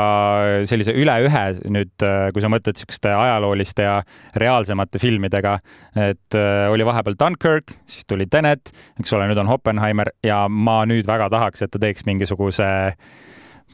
[0.65, 3.99] sellise üle ühe nüüd, kui sa mõtled niisuguste ajalooliste ja
[4.41, 5.59] reaalsemate filmidega,
[5.93, 10.81] et äh, oli vahepeal Dunkirk, siis tuli Tenet, eks ole, nüüd on Oppenheimer ja ma
[10.89, 13.21] nüüd väga tahaks, et ta teeks mingisuguse äh,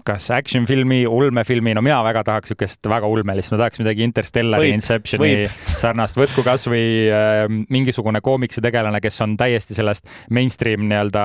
[0.06, 4.70] kas action filmi, ulmefilmi, no mina väga tahaks niisugust väga ulmelist, ma tahaks midagi Interstellari,
[4.74, 11.24] Inceptioni sarnast, võtku kasvõi äh, mingisugune koomiksitegelane, kes on täiesti sellest mainstream nii-öelda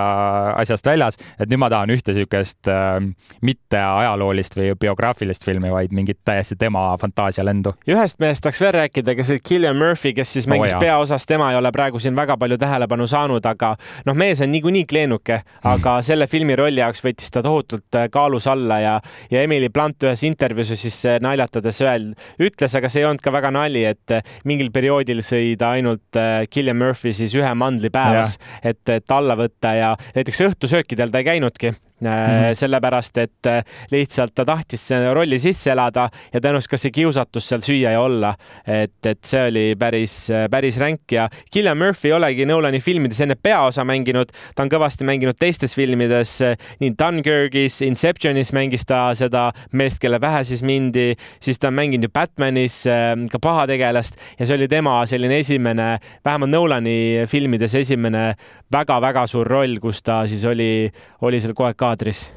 [0.62, 3.00] asjast väljas, et nüüd ma tahan ühte niisugust äh,
[3.46, 7.76] mitte ajaloolist või biograafilist filmi, vaid mingit täiesti tema fantaasialendu.
[7.90, 11.52] ühest mehest tahaks veel rääkida, kes oli Killian Murphy, kes siis mängis oh, peaosas, tema
[11.52, 15.98] ei ole praegu siin väga palju tähelepanu saanud, aga noh, mees on niikuinii kleenuke, aga
[16.10, 18.96] selle filmi rolli jaoks võttis ta tohutult äh, kaalus alla alla ja,
[19.32, 22.12] ja Emily Blunt ühes intervjuus siis äh, naljatades öel-,
[22.42, 26.20] ütles, aga see ei olnud ka väga nali, et äh, mingil perioodil sõi ta ainult
[26.50, 31.22] Killian äh, Murphy siis ühe mandli päevas, et, et alla võtta ja näiteks õhtusöökidel ta
[31.22, 32.56] ei käinudki Mm -hmm.
[32.56, 37.62] sellepärast et äh, lihtsalt ta tahtis rolli sisse elada ja tõenäoliselt ka see kiusatus seal
[37.62, 38.34] süüa ja olla,
[38.68, 43.22] et, et see oli päris, äh, päris ränk ja Killian Murphy ei olegi Nolani filmides
[43.22, 46.42] enne peaosa mänginud, ta on kõvasti mänginud teistes filmides,
[46.80, 52.04] nii Dunkirkis, Inceptionis mängis ta seda meest, kelle pähe siis mindi, siis ta on mänginud
[52.04, 52.84] ju Batmanis
[53.32, 58.34] ka pahategelast ja see oli tema selline esimene, vähemalt Nolani filmides esimene
[58.72, 60.92] väga-väga suur roll, kus ta siis oli,
[61.22, 62.32] oli seal kogu aeg kaadris.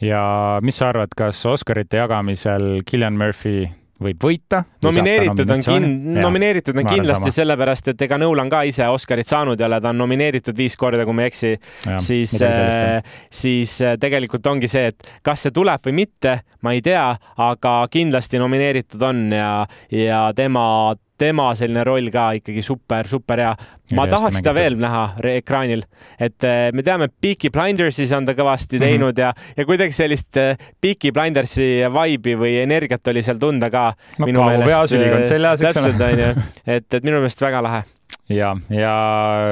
[0.00, 3.68] ja mis sa arvad, kas Oscarite jagamisel Killian Murphy
[4.00, 4.62] võib võita.
[4.82, 9.66] nomineeritud on kin-, nomineeritud on kindlasti sellepärast, et ega Nolan ka ise Oscarit saanud ei
[9.66, 11.52] ole, ta on nomineeritud viis korda, kui ma ei eksi.
[12.00, 16.82] siis, äh, siis äh, tegelikult ongi see, et kas see tuleb või mitte, ma ei
[16.82, 17.04] tea,
[17.36, 19.52] aga kindlasti nomineeritud on ja,
[19.92, 23.52] ja tema tema selline roll ka ikkagi super, super hea.
[23.98, 25.82] ma tahaks seda veel näha ekraanil,
[26.20, 28.86] et eh, me teame, Peaky Blindersis on ta kõvasti mm -hmm.
[28.86, 33.92] teinud ja, ja kuidagi sellist eh, Peaky Blindersi vibe'i või energiat oli seal tunda ka.
[34.18, 35.92] no Kaabu peaasülikond seljas, eks ole.
[35.92, 37.82] täpselt onju, et, et minu meelest väga lahe.
[38.28, 38.94] ja, ja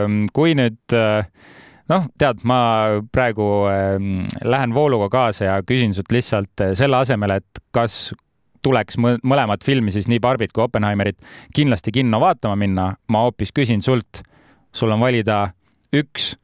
[0.06, 1.26] mm, kui nüüd äh,
[1.88, 2.60] noh, tead, ma
[3.12, 3.98] praegu äh,
[4.44, 8.14] lähen vooluga kaasa ja küsin sult lihtsalt selle asemel, et kas
[8.68, 11.18] tuleks mõlemat filmi, siis nii Barbit kui Oppenheimerit
[11.56, 14.22] kindlasti kinno vaatama minna, ma hoopis küsin sult,
[14.74, 15.46] sul on valida
[15.96, 16.34] üks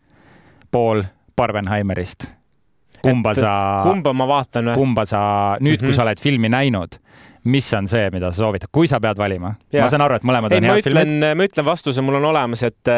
[0.73, 1.05] pool
[1.37, 2.33] Barbenheimerist.
[3.05, 3.53] kumba sa,
[3.85, 4.75] kumba ma vaatan või?
[4.81, 5.21] kumba sa
[5.61, 5.81] nüüd mm, -hmm.
[5.81, 5.97] kui mhm.
[5.97, 6.97] sa oled filmi näinud
[7.45, 9.55] mis on see, mida sa soovitad, kui sa pead valima?
[9.75, 11.37] ma saan aru, et mõlemad ei, on head ütlen, filmid.
[11.37, 12.91] ma ütlen vastuse, mul on olemas, et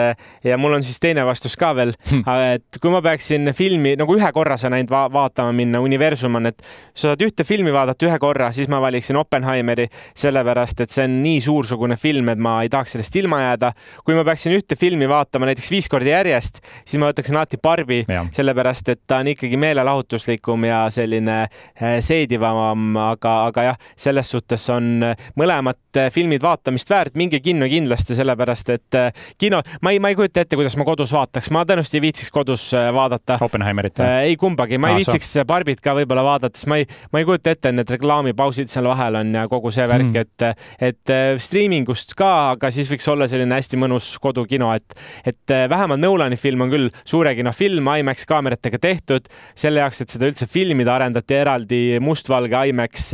[0.47, 2.23] ja mul on siis teine vastus ka veel hm.,
[2.57, 6.51] et kui ma peaksin filmi nagu ühe korra sa näinud va vaatama minna, Universum on,
[6.53, 6.63] et
[6.95, 11.19] sa saad ühte filmi vaadata ühe korra, siis ma valiksin Oppenheimeri, sellepärast et see on
[11.25, 13.73] nii suursugune film, et ma ei tahaks sellest ilma jääda.
[14.05, 18.05] kui ma peaksin ühte filmi vaatama näiteks viis korda järjest, siis ma võtaksin alati Barbi,
[18.37, 24.36] sellepärast et ta on ikkagi meelelahutuslikum ja selline eh, seedivam, aga, aga jah, selles suhtes
[24.72, 25.03] on
[25.39, 30.12] mõlemad eh, filmid vaatamist väärt, minge kinno kindlasti, sellepärast et eh, kino, ma ei, ma
[30.12, 33.39] ei kujuta ette, kuidas ma kodus vaataks, ma tõenäoliselt ei viitsiks kodus vaadata.
[33.47, 34.30] Oppenheimerit või?
[34.30, 37.55] ei kumbagi, ma ei viitsiks Barbit ka võib-olla vaadata, sest ma ei, ma ei kujuta
[37.55, 42.32] ette, need reklaamipausid seal vahel on ja kogu see värk hmm., et, et striimingust ka,
[42.55, 46.91] aga siis võiks olla selline hästi mõnus kodukino, et, et vähemalt Nolani film on küll
[47.05, 52.66] suure kino film, IMAX kaameratega tehtud, selle jaoks, et seda üldse filmida, arendati eraldi mustvalge
[52.70, 53.09] IMAX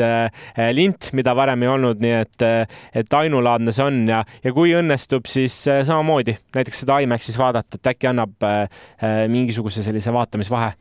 [0.77, 2.47] lint, mida varem ei olnud, nii et,
[3.03, 6.37] et ainulaadne see on ja, ja kui õnnestub, siis äh, samamoodi.
[6.57, 8.65] Näiteks seda IMAX-is vaadata, et äkki annab äh,
[9.33, 10.73] mingisuguse sellise vaatamisvahe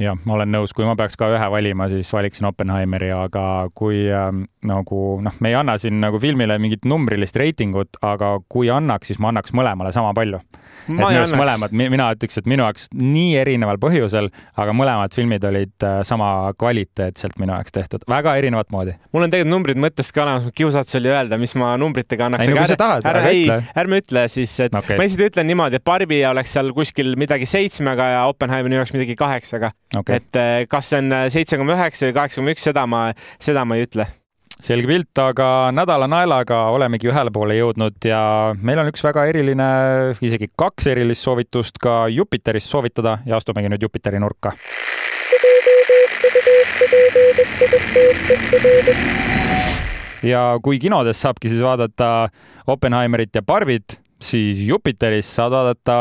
[0.00, 3.44] jah, ma olen nõus, kui ma peaks ka ühe valima, siis valiksin Oppenheimeri, aga
[3.76, 4.30] kui äh,
[4.68, 9.20] nagu noh, me ei anna siin nagu filmile mingit numbrilist reitingut, aga kui annaks, siis
[9.22, 10.40] ma annaks mõlemale sama palju.
[10.82, 15.44] et minu arust mõlemad, mina ütleks, et minu jaoks nii erineval põhjusel, aga mõlemad filmid
[15.46, 18.96] olid äh, sama kvaliteetselt minu jaoks tehtud, väga erinevat moodi.
[19.12, 22.48] mul on tegelikult numbrid mõttes ka olemas, kiusatus oli öelda, mis ma numbritega annaks.
[22.48, 23.44] ei no kui sa tahad, ära ei,
[23.78, 24.96] ärme ütle siis, et okay.
[24.96, 29.18] ma lihtsalt ütlen niimoodi, et Barbi oleks seal kuskil midagi seitsmega ja Oppenheimeri jaoks midagi
[29.18, 30.16] kaheksaga okay..
[30.20, 33.06] et eh, kas see on eh, seitse koma üheksa või kaheksa koma üks, seda ma,
[33.42, 34.08] seda ma ei ütle
[34.62, 38.20] selge pilt, aga nädala naelaga olemegi ühele poole jõudnud ja
[38.62, 39.68] meil on üks väga eriline,
[40.22, 44.54] isegi kaks erilist soovitust ka Jupiterist soovitada ja astumegi nüüd Jupiteri nurka.
[50.22, 52.28] ja kui kinodes saabki siis vaadata
[52.70, 55.96] Oppenheimerit ja Barbit, siis Jupiteris saad vaadata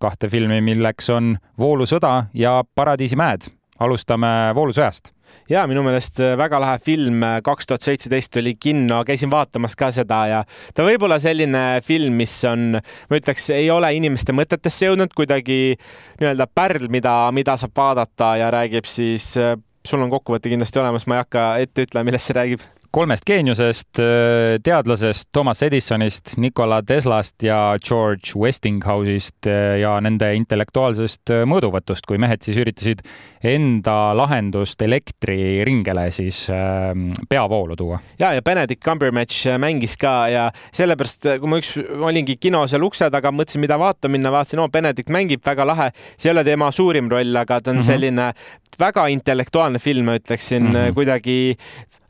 [0.00, 3.50] kahte filmi, milleks on Voolusõda ja Paradiisimäed.
[3.80, 5.10] alustame Voolusõjast
[5.50, 9.90] ja minu meelest väga lahe film, äh, kaks tuhat seitseteist oli kinno, käisin vaatamas ka
[9.94, 10.42] seda ja
[10.74, 12.78] ta võib olla selline film, mis on,
[13.10, 15.76] ma ütleks, ei ole inimeste mõtetesse jõudnud kuidagi
[16.20, 21.08] nii-öelda pärl, mida, mida saab vaadata ja räägib siis äh, sul on kokkuvõte kindlasti olemas,
[21.08, 22.64] ma ei hakka ette ütlema, millest see räägib
[22.94, 31.32] kolmest geeniusest, äh, teadlasest Thomas Edisonist, Nikola Teslast ja George Westinghouse'ist äh, ja nende intellektuaalsest
[31.34, 33.02] äh, mõõduvõtust, kui mehed siis üritasid
[33.44, 37.98] enda lahendust elektriringele siis ähm, peavoolu tuua.
[38.20, 43.10] ja, ja Benedict Cumberbatch mängis ka ja sellepärast, kui ma üks olingi kino seal ukse
[43.10, 45.90] taga, mõtlesin, mida vaatama minna, vaatasin, oo, Benedict mängib väga lahe.
[46.14, 47.86] see ei ole tema suurim roll, aga ta on mm -hmm.
[47.90, 48.32] selline
[48.80, 50.94] väga intellektuaalne film, ma ütleksin mm, -hmm.
[50.94, 51.56] kuidagi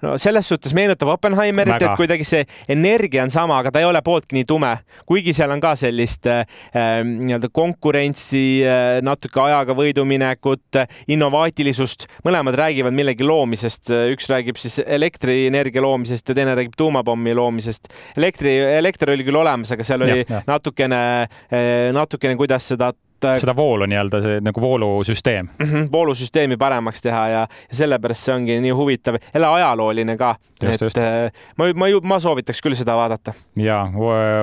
[0.05, 4.01] no selles suhtes meenutab Oppenheimerit, et kuidagi see energia on sama, aga ta ei ole
[4.05, 4.73] pooltki nii tume,
[5.09, 6.45] kuigi seal on ka sellist äh,
[6.75, 14.81] nii-öelda konkurentsi äh,, natuke ajaga võiduminekut äh,, innovaatilisust, mõlemad räägivad millegi loomisest, üks räägib siis
[14.85, 17.89] elektrienergia loomisest ja teine räägib tuumapommi loomisest.
[18.17, 20.45] elektri, elekter oli küll olemas, aga seal oli ja, ja.
[20.51, 22.93] natukene äh,, natukene, kuidas seda
[23.23, 25.67] seda voolu nii-öelda, see nagu voolusüsteem mm.
[25.67, 30.35] -hmm, voolusüsteemi paremaks teha ja, ja sellepärast see ongi nii huvitav, jälle ajalooline ka.
[30.63, 30.99] et.
[30.99, 33.35] Äh, ma, ma ma soovitaks küll seda vaadata.
[33.57, 33.85] ja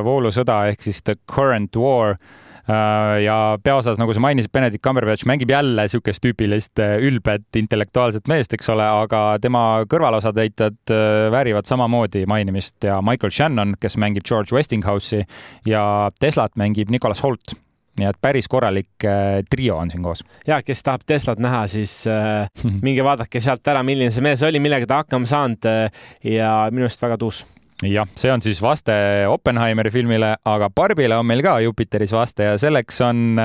[0.03, 5.49] voolusõda ehk siis The Current War äh, ja peaosas, nagu sa mainisid, Benedict Cumberbatch mängib
[5.49, 10.95] jälle niisugust tüüpilist äh, ülbet intellektuaalset meest, eks ole, aga tema kõrvalosatäitjad
[11.31, 15.25] väärivad samamoodi mainimist ja Michael Shannon, kes mängib George Westinghouse'i
[15.65, 15.83] ja
[16.19, 17.55] Teslat mängib Nicholas Holt
[17.99, 20.23] nii et päris korralik äh, trio on siin koos.
[20.47, 22.47] ja kes tahab Teslat näha, siis äh,
[22.85, 26.05] minge vaadake sealt ära, milline see mees oli, millega ta hakkama saanud äh,
[26.37, 27.43] ja minu arust väga tuus
[27.83, 28.95] jah, see on siis vaste
[29.29, 33.41] Oppenheimeri filmile, aga Barbile on meil ka Jupiteris vaste ja selleks on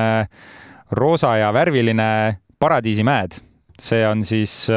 [0.93, 2.09] roosa ja värviline
[2.61, 3.41] Paradiisimäed.
[3.81, 4.69] see on siis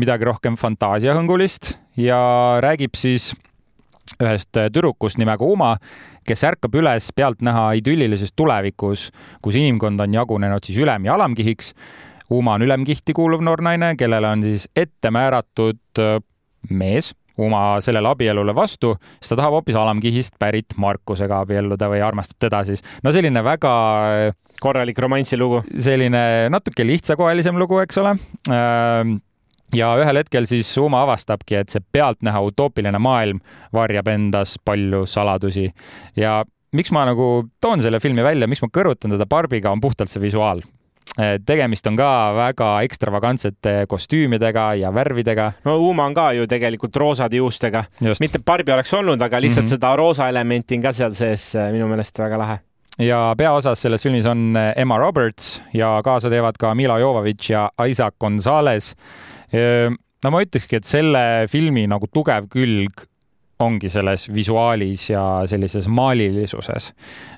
[0.00, 2.18] midagi rohkem fantaasiahõngulist ja
[2.64, 3.34] räägib siis
[4.16, 5.74] ühest tüdrukust nimega Uma,
[6.28, 9.10] kes ärkab üles pealtnäha idüllilises tulevikus,
[9.42, 11.72] kus inimkond on jagunenud siis ülem- ja alamkihiks.
[12.30, 16.18] Uma on ülemkihti kuuluv noor naine, kellele on siis ette määratud äh,
[16.70, 17.14] mees.
[17.38, 22.62] Uma sellele abielule vastu, sest ta tahab hoopis alamkihist pärit Markusega abielluda või armastab teda
[22.64, 22.80] siis.
[23.04, 23.72] no selline väga
[24.08, 25.62] äh, korralik romantsilugu.
[25.78, 28.16] selline natuke lihtsakoelisem lugu, eks ole
[29.74, 33.40] ja ühel hetkel siis Uma avastabki, et see pealtnäha utoopiline maailm
[33.74, 35.70] varjab endas palju saladusi.
[36.16, 36.44] Ja
[36.76, 40.22] miks ma nagu toon selle filmi välja, miks ma kõrvutan teda Barbiga, on puhtalt see
[40.22, 40.62] visuaal.
[41.16, 45.52] Tegemist on ka väga ekstravagantsete kostüümidega ja värvidega.
[45.64, 47.84] no Uma on ka ju tegelikult roosade juustega,
[48.20, 49.70] mitte Barbi oleks olnud, aga lihtsalt mm -hmm.
[49.78, 52.58] seda roosa elementi on ka seal sees minu meelest väga lahe.
[52.98, 58.14] Ja peaosas selles filmis on Emma Roberts ja kaasa teevad ka Mila Jovovitš ja Isaac
[58.20, 58.94] Gonzalez
[59.52, 61.20] no ma ütlekski, et selle
[61.50, 63.06] filmi nagu tugev külg
[63.62, 66.90] ongi selles visuaalis ja sellises maalilisuses.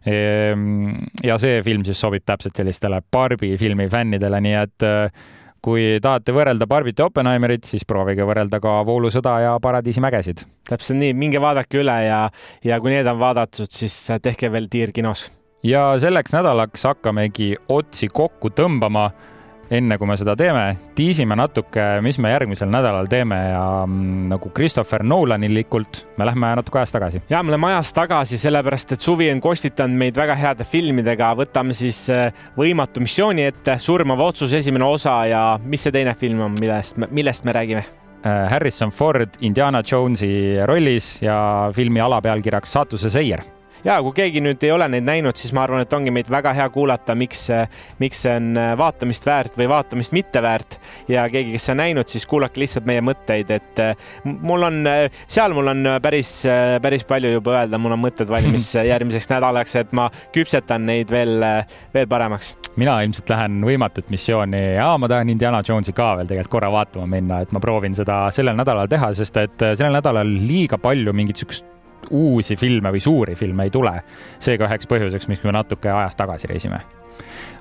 [0.09, 5.28] Ehm, ja see film siis sobib täpselt sellistele Barbi filmi fännidele, nii et äh,
[5.64, 10.44] kui tahate võrrelda Barbit ja Oppenheimerit, siis proovige võrrelda ka Voolusõda ja Paradiisi mägesid.
[10.68, 12.20] täpselt nii, minge vaadake üle ja,
[12.64, 15.28] ja kui need on vaadatud, siis tehke veel tiir kinos.
[15.62, 19.11] ja selleks nädalaks hakkamegi otsi kokku tõmbama
[19.70, 20.64] enne kui me seda teeme,
[20.96, 26.80] tiisime natuke, mis me järgmisel nädalal teeme ja mm, nagu Christopher Nolanilikult me lähme natuke
[26.80, 27.22] ajas tagasi.
[27.30, 31.76] ja me läheme ajas tagasi, sellepärast et suvi on kostitanud meid väga heade filmidega, võtame
[31.76, 36.56] siis äh, Võimatu missiooni ette, Surmav otsus, esimene osa ja mis see teine film on,
[36.60, 37.84] millest, millest me räägime?
[38.24, 43.44] Äh, Harrison Ford Indiana Jonesi rollis ja filmi alapealkirjaks Saatuse seier
[43.85, 46.53] ja kui keegi nüüd ei ole neid näinud, siis ma arvan, et ongi meid väga
[46.57, 47.47] hea kuulata, miks,
[48.03, 50.79] miks see on vaatamist väärt või vaatamist mitte väärt.
[51.09, 53.83] ja keegi, kes on näinud, siis kuulake lihtsalt meie mõtteid, et
[54.24, 54.83] mul on,
[55.26, 56.33] seal mul on päris,
[56.83, 61.39] päris palju juba öelda, mul on mõtted valmis järgmiseks nädalaks, et ma küpsetan neid veel,
[61.95, 62.55] veel paremaks.
[62.79, 67.07] mina ilmselt lähen võimatut missiooni ja ma tahan Indiana Jonesi ka veel tegelikult korra vaatama
[67.11, 71.43] minna, et ma proovin seda sellel nädalal teha, sest et sellel nädalal liiga palju mingit
[71.43, 71.78] siukest
[72.11, 73.94] uusi filme või suuri filme ei tule.
[74.38, 76.80] seega üheks põhjuseks, miks me natuke ajas tagasi reisime.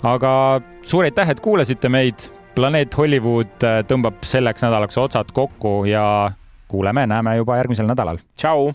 [0.03, 2.29] aga suur aitäh, et kuulasite meid.
[2.55, 6.31] planeet Hollywood äh, tõmbab selleks nädalaks otsad kokku ja
[6.67, 8.17] kuuleme-näeme juba järgmisel nädalal.
[8.35, 8.71] tšau